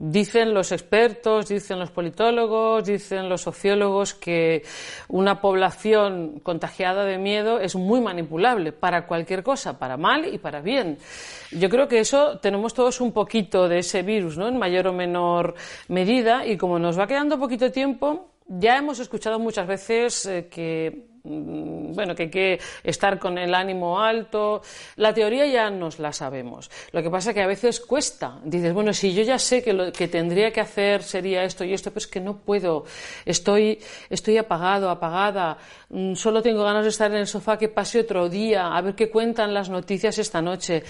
Dicen 0.00 0.54
los 0.54 0.70
expertos, 0.70 1.48
dicen 1.48 1.80
los 1.80 1.90
politólogos, 1.90 2.84
dicen 2.84 3.28
los 3.28 3.42
sociólogos 3.42 4.14
que 4.14 4.62
una 5.08 5.40
población 5.40 6.38
contagiada 6.44 7.04
de 7.04 7.18
miedo 7.18 7.58
es 7.58 7.74
muy 7.74 8.00
manipulable 8.00 8.70
para 8.70 9.08
cualquier 9.08 9.42
cosa, 9.42 9.76
para 9.76 9.96
mal 9.96 10.32
y 10.32 10.38
para 10.38 10.60
bien. 10.60 10.98
Yo 11.50 11.68
creo 11.68 11.88
que 11.88 11.98
eso 11.98 12.38
tenemos 12.38 12.74
todos 12.74 13.00
un 13.00 13.10
poquito 13.10 13.68
de 13.68 13.80
ese 13.80 14.02
virus, 14.02 14.38
¿no? 14.38 14.46
En 14.46 14.56
mayor 14.56 14.86
o 14.86 14.92
menor 14.92 15.54
medida 15.88 16.46
y 16.46 16.56
como 16.56 16.78
nos 16.78 16.96
va 16.96 17.08
quedando 17.08 17.36
poquito 17.36 17.72
tiempo, 17.72 18.30
ya 18.48 18.78
hemos 18.78 18.98
escuchado 18.98 19.38
muchas 19.38 19.66
veces 19.66 20.26
eh, 20.26 20.48
que 20.50 21.06
mm, 21.24 21.92
bueno, 21.92 22.14
que 22.14 22.24
hay 22.24 22.30
que 22.30 22.60
estar 22.82 23.18
con 23.18 23.36
el 23.36 23.54
ánimo 23.54 24.00
alto. 24.00 24.62
La 24.96 25.12
teoría 25.12 25.46
ya 25.46 25.70
nos 25.70 25.98
la 25.98 26.12
sabemos. 26.12 26.70
Lo 26.92 27.02
que 27.02 27.10
pasa 27.10 27.30
es 27.30 27.34
que 27.34 27.42
a 27.42 27.46
veces 27.46 27.80
cuesta. 27.80 28.40
Dices, 28.44 28.72
bueno, 28.72 28.92
si 28.92 29.12
yo 29.12 29.22
ya 29.22 29.38
sé 29.38 29.62
que 29.62 29.72
lo 29.72 29.92
que 29.92 30.08
tendría 30.08 30.50
que 30.50 30.60
hacer 30.60 31.02
sería 31.02 31.44
esto 31.44 31.64
y 31.64 31.74
esto, 31.74 31.90
pues 31.92 32.06
que 32.06 32.20
no 32.20 32.38
puedo. 32.38 32.84
Estoy, 33.24 33.78
estoy 34.08 34.38
apagado, 34.38 34.90
apagada. 34.90 35.58
Mm, 35.90 36.14
solo 36.14 36.42
tengo 36.42 36.64
ganas 36.64 36.84
de 36.84 36.90
estar 36.90 37.10
en 37.10 37.18
el 37.18 37.26
sofá 37.26 37.58
que 37.58 37.68
pase 37.68 38.00
otro 38.00 38.28
día, 38.28 38.74
a 38.74 38.80
ver 38.80 38.94
qué 38.94 39.10
cuentan 39.10 39.52
las 39.52 39.68
noticias 39.68 40.18
esta 40.18 40.40
noche. 40.40 40.82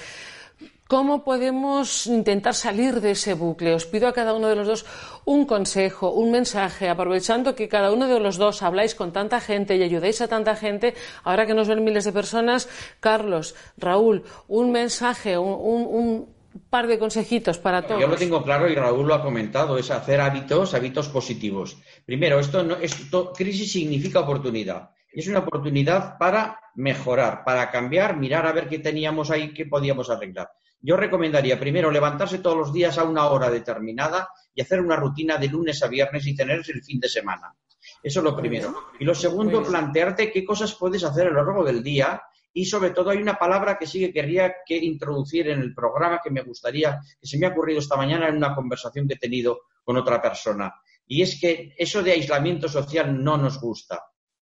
¿Cómo 0.89 1.23
podemos 1.23 2.07
intentar 2.07 2.55
salir 2.55 3.03
de 3.03 3.11
ese 3.11 3.35
bucle? 3.35 3.75
Os 3.75 3.85
pido 3.85 4.09
a 4.09 4.15
cada 4.15 4.33
uno 4.33 4.49
de 4.49 4.57
los 4.57 4.67
dos 4.67 4.87
un 5.27 5.45
consejo, 5.45 6.13
un 6.13 6.33
mensaje, 6.33 6.89
aprovechando 6.89 7.55
que 7.55 7.69
cada 7.69 7.93
uno 7.93 8.09
de 8.09 8.19
los 8.19 8.39
dos 8.39 8.63
habláis 8.63 8.95
con 8.95 9.13
tanta 9.13 9.39
gente 9.39 9.77
y 9.77 9.83
ayudáis 9.83 10.23
a 10.23 10.29
tanta 10.29 10.57
gente, 10.57 10.95
ahora 11.25 11.45
que 11.45 11.53
nos 11.53 11.69
ven 11.69 11.85
miles 11.85 12.05
de 12.05 12.13
personas, 12.13 12.71
Carlos, 13.01 13.55
Raúl, 13.77 14.25
un 14.49 14.73
mensaje, 14.73 15.37
un, 15.37 16.27
par 16.71 16.87
de 16.87 16.99
consejitos 16.99 17.59
para 17.59 17.83
todos. 17.83 18.01
Yo 18.01 18.09
lo 18.09 18.17
tengo 18.17 18.43
claro 18.43 18.67
y 18.67 18.75
Raúl 18.75 19.07
lo 19.07 19.15
ha 19.15 19.23
comentado, 19.23 19.77
es 19.77 19.91
hacer 19.91 20.23
hábitos, 20.23 20.73
hábitos 20.73 21.11
positivos. 21.11 21.77
Primero, 22.07 22.41
esto, 22.41 22.63
no, 22.63 22.77
esto 22.77 23.35
crisis 23.35 23.73
significa 23.73 24.21
oportunidad. 24.21 24.89
Es 25.13 25.29
una 25.29 25.41
oportunidad 25.41 26.17
para 26.17 26.61
mejorar, 26.79 27.43
para 27.45 27.71
cambiar, 27.73 28.17
mirar 28.17 28.47
a 28.47 28.53
ver 28.53 28.69
qué 28.69 28.79
teníamos 28.79 29.33
ahí, 29.33 29.53
qué 29.53 29.67
podíamos 29.67 30.11
arreglar. 30.11 30.49
Yo 30.81 30.97
recomendaría 30.97 31.59
primero 31.59 31.91
levantarse 31.91 32.39
todos 32.39 32.57
los 32.57 32.73
días 32.73 32.97
a 32.99 33.03
una 33.03 33.27
hora 33.27 33.51
determinada 33.51 34.29
y 34.55 34.63
hacer 34.63 34.81
una 34.81 34.95
rutina 34.95 35.39
de 35.39 35.49
lunes 35.49 35.83
a 35.83 35.89
viernes 35.89 36.25
y 36.29 36.37
tenerse 36.37 36.71
el 36.71 36.85
fin 36.85 37.01
de 37.01 37.09
semana. 37.09 37.53
Eso 38.01 38.21
es 38.21 38.25
lo 38.25 38.37
primero. 38.37 38.91
Y 39.01 39.05
lo 39.05 39.13
segundo, 39.13 39.61
plantearte 39.65 40.31
qué 40.31 40.45
cosas 40.45 40.73
puedes 40.77 41.03
hacer 41.03 41.27
a 41.27 41.31
lo 41.31 41.45
largo 41.45 41.65
del 41.65 41.83
día 41.83 42.23
y 42.53 42.65
sobre 42.65 42.91
todo 42.91 43.11
hay 43.11 43.19
una 43.19 43.37
palabra 43.37 43.77
que 43.77 43.87
sí 43.87 43.99
que 43.99 44.13
querría 44.13 44.55
que 44.65 44.77
introducir 44.77 45.49
en 45.49 45.61
el 45.61 45.75
programa 45.75 46.21
que 46.23 46.31
me 46.31 46.43
gustaría, 46.43 47.01
que 47.21 47.27
se 47.27 47.39
me 47.39 47.47
ha 47.47 47.51
ocurrido 47.51 47.81
esta 47.81 47.97
mañana 47.97 48.29
en 48.29 48.37
una 48.37 48.55
conversación 48.55 49.09
que 49.09 49.15
he 49.15 49.19
tenido 49.19 49.63
con 49.83 49.97
otra 49.97 50.23
persona. 50.23 50.73
Y 51.09 51.23
es 51.23 51.41
que 51.41 51.75
eso 51.77 52.05
de 52.05 52.13
aislamiento 52.13 52.69
social 52.69 53.21
no 53.21 53.37
nos 53.37 53.61
gusta. 53.61 54.01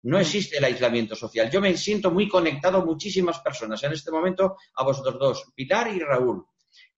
No 0.08 0.18
existe 0.18 0.56
el 0.56 0.64
aislamiento 0.64 1.14
social. 1.14 1.50
Yo 1.50 1.60
me 1.60 1.76
siento 1.76 2.10
muy 2.10 2.30
conectado 2.30 2.78
a 2.78 2.84
muchísimas 2.84 3.40
personas. 3.40 3.82
En 3.84 3.92
este 3.92 4.10
momento, 4.10 4.56
a 4.74 4.82
vosotros 4.82 5.18
dos, 5.18 5.52
Pilar 5.54 5.94
y 5.94 5.98
Raúl. 5.98 6.46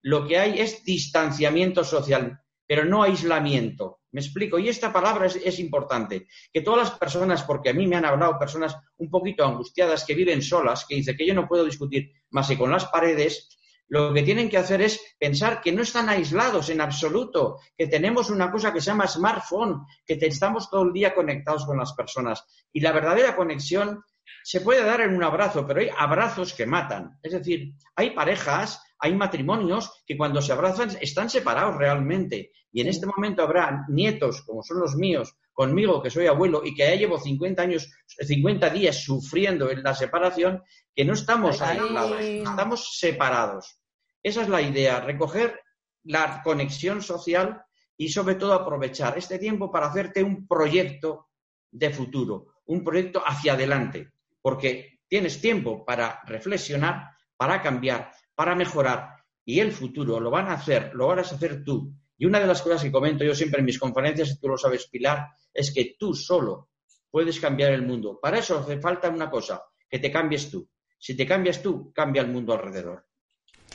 Lo 0.03 0.25
que 0.25 0.39
hay 0.39 0.61
es 0.61 0.85
distanciamiento 0.85 1.83
social, 1.83 2.39
pero 2.65 2.85
no 2.85 3.03
aislamiento. 3.03 3.99
Me 4.13 4.21
explico. 4.21 4.57
Y 4.57 4.69
esta 4.69 4.93
palabra 4.93 5.25
es, 5.25 5.59
importante. 5.59 6.25
Que 6.53 6.61
todas 6.61 6.87
las 6.87 6.97
personas, 6.97 7.43
porque 7.43 7.71
a 7.71 7.73
mí 7.73 7.85
me 7.85 7.97
han 7.97 8.05
hablado 8.05 8.39
personas 8.39 8.77
un 8.95 9.09
poquito 9.09 9.43
angustiadas 9.43 10.05
que 10.05 10.15
viven 10.15 10.41
solas, 10.41 10.85
que 10.87 10.95
dicen 10.95 11.17
que 11.17 11.27
yo 11.27 11.33
no 11.33 11.49
puedo 11.49 11.65
discutir 11.65 12.13
más 12.29 12.47
que 12.47 12.57
con 12.57 12.71
las 12.71 12.85
paredes, 12.85 13.49
lo 13.91 14.13
que 14.13 14.23
tienen 14.23 14.47
que 14.47 14.57
hacer 14.57 14.81
es 14.81 15.01
pensar 15.19 15.59
que 15.59 15.73
no 15.73 15.81
están 15.81 16.07
aislados 16.07 16.69
en 16.69 16.79
absoluto, 16.79 17.59
que 17.77 17.87
tenemos 17.87 18.29
una 18.29 18.49
cosa 18.49 18.71
que 18.71 18.79
se 18.79 18.85
llama 18.85 19.05
smartphone, 19.05 19.85
que 20.05 20.13
estamos 20.21 20.69
todo 20.69 20.83
el 20.83 20.93
día 20.93 21.13
conectados 21.13 21.65
con 21.65 21.77
las 21.77 21.91
personas. 21.91 22.41
Y 22.71 22.79
la 22.79 22.93
verdadera 22.93 23.35
conexión 23.35 24.01
se 24.43 24.61
puede 24.61 24.85
dar 24.85 25.01
en 25.01 25.13
un 25.13 25.23
abrazo, 25.23 25.67
pero 25.67 25.81
hay 25.81 25.89
abrazos 25.97 26.53
que 26.53 26.65
matan. 26.65 27.19
Es 27.21 27.33
decir, 27.33 27.73
hay 27.93 28.11
parejas, 28.11 28.81
hay 28.97 29.13
matrimonios 29.13 29.91
que 30.05 30.15
cuando 30.15 30.41
se 30.41 30.53
abrazan 30.53 30.97
están 31.01 31.29
separados 31.29 31.75
realmente. 31.75 32.51
Y 32.71 32.79
en 32.79 32.87
este 32.87 33.05
momento 33.05 33.43
habrá 33.43 33.83
nietos, 33.89 34.41
como 34.43 34.63
son 34.63 34.79
los 34.79 34.95
míos, 34.95 35.35
conmigo, 35.51 36.01
que 36.01 36.09
soy 36.09 36.27
abuelo 36.27 36.61
y 36.63 36.73
que 36.73 36.83
ya 36.83 36.95
llevo 36.95 37.19
50 37.19 37.61
años, 37.61 37.91
50 38.07 38.69
días 38.69 39.03
sufriendo 39.03 39.69
en 39.69 39.83
la 39.83 39.93
separación, 39.93 40.63
que 40.95 41.03
no 41.03 41.11
estamos 41.11 41.61
aislados, 41.61 42.21
estamos 42.21 42.97
separados. 42.97 43.80
Esa 44.23 44.43
es 44.43 44.49
la 44.49 44.61
idea, 44.61 44.99
recoger 44.99 45.61
la 46.03 46.41
conexión 46.43 47.01
social 47.01 47.63
y 47.97 48.09
sobre 48.09 48.35
todo 48.35 48.53
aprovechar 48.53 49.17
este 49.17 49.39
tiempo 49.39 49.71
para 49.71 49.87
hacerte 49.87 50.23
un 50.23 50.47
proyecto 50.47 51.29
de 51.71 51.89
futuro, 51.89 52.55
un 52.65 52.83
proyecto 52.83 53.21
hacia 53.25 53.53
adelante, 53.53 54.11
porque 54.41 55.01
tienes 55.07 55.39
tiempo 55.39 55.85
para 55.85 56.21
reflexionar, 56.25 57.11
para 57.37 57.61
cambiar, 57.61 58.11
para 58.35 58.55
mejorar 58.55 59.21
y 59.45 59.59
el 59.59 59.71
futuro 59.71 60.19
lo 60.19 60.29
van 60.29 60.47
a 60.47 60.53
hacer, 60.53 60.91
lo 60.93 61.07
vas 61.07 61.31
a 61.31 61.35
hacer 61.35 61.63
tú. 61.63 61.93
Y 62.17 62.25
una 62.25 62.39
de 62.39 62.47
las 62.47 62.61
cosas 62.61 62.83
que 62.83 62.91
comento 62.91 63.23
yo 63.23 63.33
siempre 63.33 63.59
en 63.59 63.65
mis 63.65 63.79
conferencias, 63.79 64.31
y 64.31 64.39
tú 64.39 64.47
lo 64.47 64.57
sabes, 64.57 64.87
Pilar, 64.87 65.27
es 65.53 65.73
que 65.73 65.95
tú 65.97 66.13
solo 66.13 66.69
puedes 67.09 67.39
cambiar 67.39 67.73
el 67.73 67.81
mundo. 67.81 68.19
Para 68.21 68.37
eso 68.39 68.59
hace 68.59 68.79
falta 68.79 69.09
una 69.09 69.29
cosa, 69.29 69.63
que 69.89 69.99
te 69.99 70.11
cambies 70.11 70.49
tú. 70.49 70.69
Si 70.97 71.17
te 71.17 71.25
cambias 71.25 71.61
tú, 71.61 71.91
cambia 71.91 72.21
el 72.21 72.27
mundo 72.27 72.53
alrededor. 72.53 73.07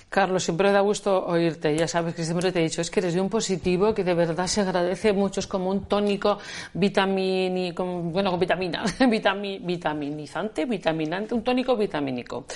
Carlos, 0.09 0.45
siempre 0.45 0.71
da 0.71 0.81
gusto 0.81 1.27
oírte. 1.27 1.77
Ya 1.77 1.89
sabes 1.89 2.15
que 2.15 2.25
siempre 2.25 2.53
te 2.53 2.61
he 2.61 2.63
dicho, 2.63 2.81
es 2.81 2.91
que 2.91 3.01
eres 3.01 3.15
de 3.15 3.21
un 3.21 3.29
positivo 3.29 3.93
que 3.93 4.05
de 4.05 4.15
verdad 4.15 4.47
se 4.47 4.61
agradece 4.61 5.13
mucho. 5.13 5.41
Es 5.41 5.47
como 5.47 5.71
un 5.71 5.87
tónico 5.87 6.39
vitamínico, 6.75 7.85
bueno, 7.85 8.31
con 8.31 8.41
vitamina, 8.41 8.85
vitaminizante, 9.09 10.65
vitaminante, 10.65 11.35
un 11.35 11.43
tónico 11.43 11.77
vitamínico. 11.77 12.47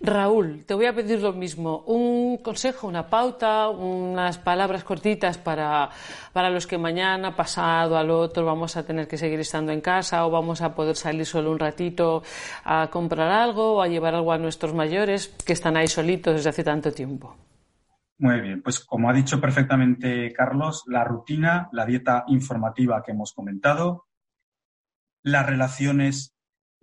Raúl, 0.00 0.62
te 0.64 0.74
voy 0.74 0.86
a 0.86 0.92
pedir 0.92 1.20
lo 1.20 1.32
mismo, 1.32 1.82
un 1.86 2.36
consejo, 2.38 2.86
una 2.86 3.08
pauta, 3.08 3.68
unas 3.68 4.38
palabras 4.38 4.84
cortitas 4.84 5.38
para, 5.38 5.90
para 6.32 6.50
los 6.50 6.68
que 6.68 6.78
mañana, 6.78 7.34
pasado, 7.34 7.96
al 7.96 8.08
otro, 8.12 8.44
vamos 8.44 8.76
a 8.76 8.84
tener 8.84 9.08
que 9.08 9.18
seguir 9.18 9.40
estando 9.40 9.72
en 9.72 9.80
casa 9.80 10.24
o 10.24 10.30
vamos 10.30 10.62
a 10.62 10.72
poder 10.72 10.94
salir 10.94 11.26
solo 11.26 11.50
un 11.50 11.58
ratito 11.58 12.22
a 12.62 12.88
comprar 12.90 13.28
algo 13.28 13.74
o 13.74 13.82
a 13.82 13.88
llevar 13.88 14.14
algo 14.14 14.30
a 14.30 14.38
nuestros 14.38 14.72
mayores 14.72 15.34
que 15.44 15.52
están 15.52 15.76
ahí 15.76 15.88
solitos 15.88 16.36
desde 16.36 16.50
hace 16.50 16.62
tanto 16.68 16.92
tiempo. 16.92 17.34
Muy 18.18 18.42
bien, 18.42 18.60
pues 18.62 18.80
como 18.80 19.08
ha 19.08 19.14
dicho 19.14 19.40
perfectamente 19.40 20.34
Carlos, 20.34 20.84
la 20.86 21.02
rutina, 21.02 21.70
la 21.72 21.86
dieta 21.86 22.24
informativa 22.28 23.02
que 23.02 23.12
hemos 23.12 23.32
comentado, 23.32 24.04
las 25.22 25.46
relaciones 25.46 26.34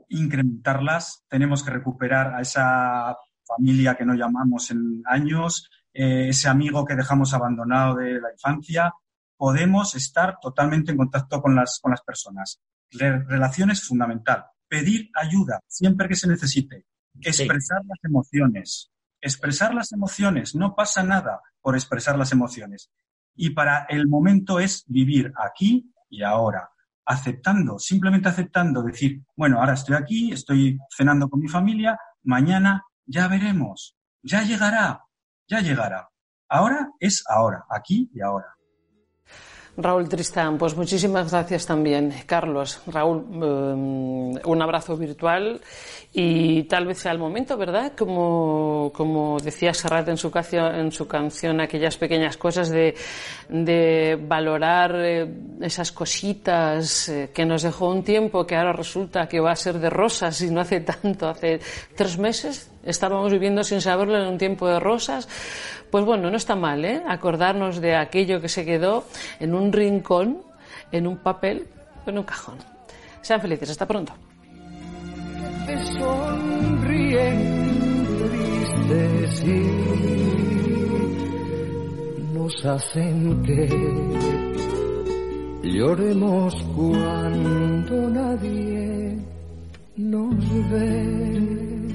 incrementarlas, 0.10 1.24
tenemos 1.30 1.62
que 1.64 1.70
recuperar 1.70 2.34
a 2.34 2.42
esa 2.42 3.16
familia 3.46 3.94
que 3.96 4.06
no 4.06 4.16
llamamos 4.16 4.72
en 4.72 5.04
años, 5.06 5.70
eh, 5.94 6.30
ese 6.30 6.50
amigo 6.50 6.84
que 6.84 6.96
dejamos 6.96 7.36
abandonado 7.36 7.98
de 7.98 8.20
la 8.20 8.32
infancia. 8.32 8.92
Podemos 9.38 9.94
estar 9.94 10.40
totalmente 10.42 10.92
en 10.92 10.98
contacto 10.98 11.44
con 11.44 11.56
las, 11.56 11.80
con 11.80 11.92
las 11.92 12.02
personas. 12.02 12.60
relaciones 12.90 13.84
fundamental. 13.84 14.46
Pedir 14.68 15.12
ayuda 15.14 15.60
siempre 15.68 16.08
que 16.08 16.16
se 16.16 16.28
necesite. 16.28 16.86
Expresar 17.22 17.82
las 17.86 18.00
emociones. 18.04 18.95
Expresar 19.22 19.74
las 19.74 19.92
emociones. 19.92 20.56
No 20.56 20.76
pasa 20.76 21.04
nada 21.04 21.42
por 21.62 21.76
expresar 21.76 22.18
las 22.18 22.32
emociones. 22.32 22.92
Y 23.36 23.52
para 23.52 23.86
el 23.90 24.08
momento 24.08 24.60
es 24.60 24.84
vivir 24.88 25.34
aquí 25.38 25.92
y 26.10 26.24
ahora 26.24 26.70
aceptando, 27.06 27.78
simplemente 27.78 28.30
aceptando, 28.30 28.82
decir, 28.82 29.22
bueno, 29.36 29.60
ahora 29.60 29.74
estoy 29.74 29.96
aquí, 29.96 30.32
estoy 30.32 30.80
cenando 30.90 31.30
con 31.30 31.40
mi 31.40 31.48
familia, 31.48 32.00
mañana 32.24 32.84
ya 33.06 33.28
veremos, 33.28 33.96
ya 34.24 34.42
llegará, 34.42 35.06
ya 35.48 35.60
llegará. 35.60 36.10
Ahora 36.50 36.90
es 37.00 37.24
ahora, 37.28 37.66
aquí 37.70 38.10
y 38.14 38.22
ahora. 38.22 38.55
Raúl 39.78 40.08
Tristán, 40.08 40.58
pues 40.58 40.76
muchísimas 40.76 41.30
gracias 41.32 41.66
también. 41.66 42.14
Carlos, 42.26 42.82
Raúl, 42.88 43.26
eh, 43.34 44.42
un 44.46 44.62
abrazo 44.62 44.96
virtual 44.96 45.60
y 46.14 46.64
tal 46.64 46.88
vez 46.88 47.00
sea 47.00 47.12
el 47.12 47.20
momento, 47.20 47.58
¿verdad? 47.58 47.92
Como, 47.98 48.92
como 48.96 49.38
decía 49.38 49.74
Serrat 49.74 50.08
en 50.08 50.16
su, 50.16 50.32
canción, 50.32 50.74
en 50.76 50.92
su 50.94 51.08
canción, 51.08 51.60
aquellas 51.60 51.98
pequeñas 51.98 52.38
cosas 52.38 52.70
de, 52.70 52.96
de 53.50 54.18
valorar 54.22 54.96
eh, 54.96 55.28
esas 55.60 55.92
cositas 55.92 57.10
eh, 57.10 57.32
que 57.34 57.46
nos 57.46 57.64
dejó 57.64 57.90
un 57.90 58.04
tiempo 58.04 58.48
que 58.48 58.56
ahora 58.56 58.72
resulta 58.72 59.28
que 59.28 59.42
va 59.42 59.52
a 59.52 59.58
ser 59.58 59.80
de 59.80 59.90
rosas 59.90 60.40
y 60.40 60.52
no 60.52 60.62
hace 60.62 60.80
tanto, 60.80 61.28
hace 61.28 61.60
tres 61.96 62.18
meses 62.18 62.72
estábamos 62.86 63.32
viviendo 63.32 63.64
sin 63.64 63.82
saberlo 63.82 64.18
en 64.18 64.28
un 64.28 64.38
tiempo 64.38 64.68
de 64.68 64.80
rosas. 64.80 65.28
Pues 65.92 66.06
bueno, 66.06 66.30
no 66.30 66.38
está 66.38 66.56
mal, 66.56 66.86
¿eh? 66.86 67.02
Acordarnos 67.08 67.82
de 67.82 67.96
aquello 67.96 68.42
que 68.42 68.50
se 68.50 68.66
quedó 68.66 69.06
en 69.40 69.54
un 69.54 69.72
rincón, 69.72 70.42
en 70.92 71.08
un 71.08 71.18
papel, 71.18 71.68
en 72.06 72.18
un 72.18 72.24
cajón. 72.24 72.58
Sean 73.22 73.42
felices, 73.42 73.70
hasta 73.72 73.88
pronto 73.88 74.14
lloremos 85.64 86.54
cuando 86.76 88.10
nadie 88.10 89.18
nos 89.98 90.70
ve. 90.72 91.95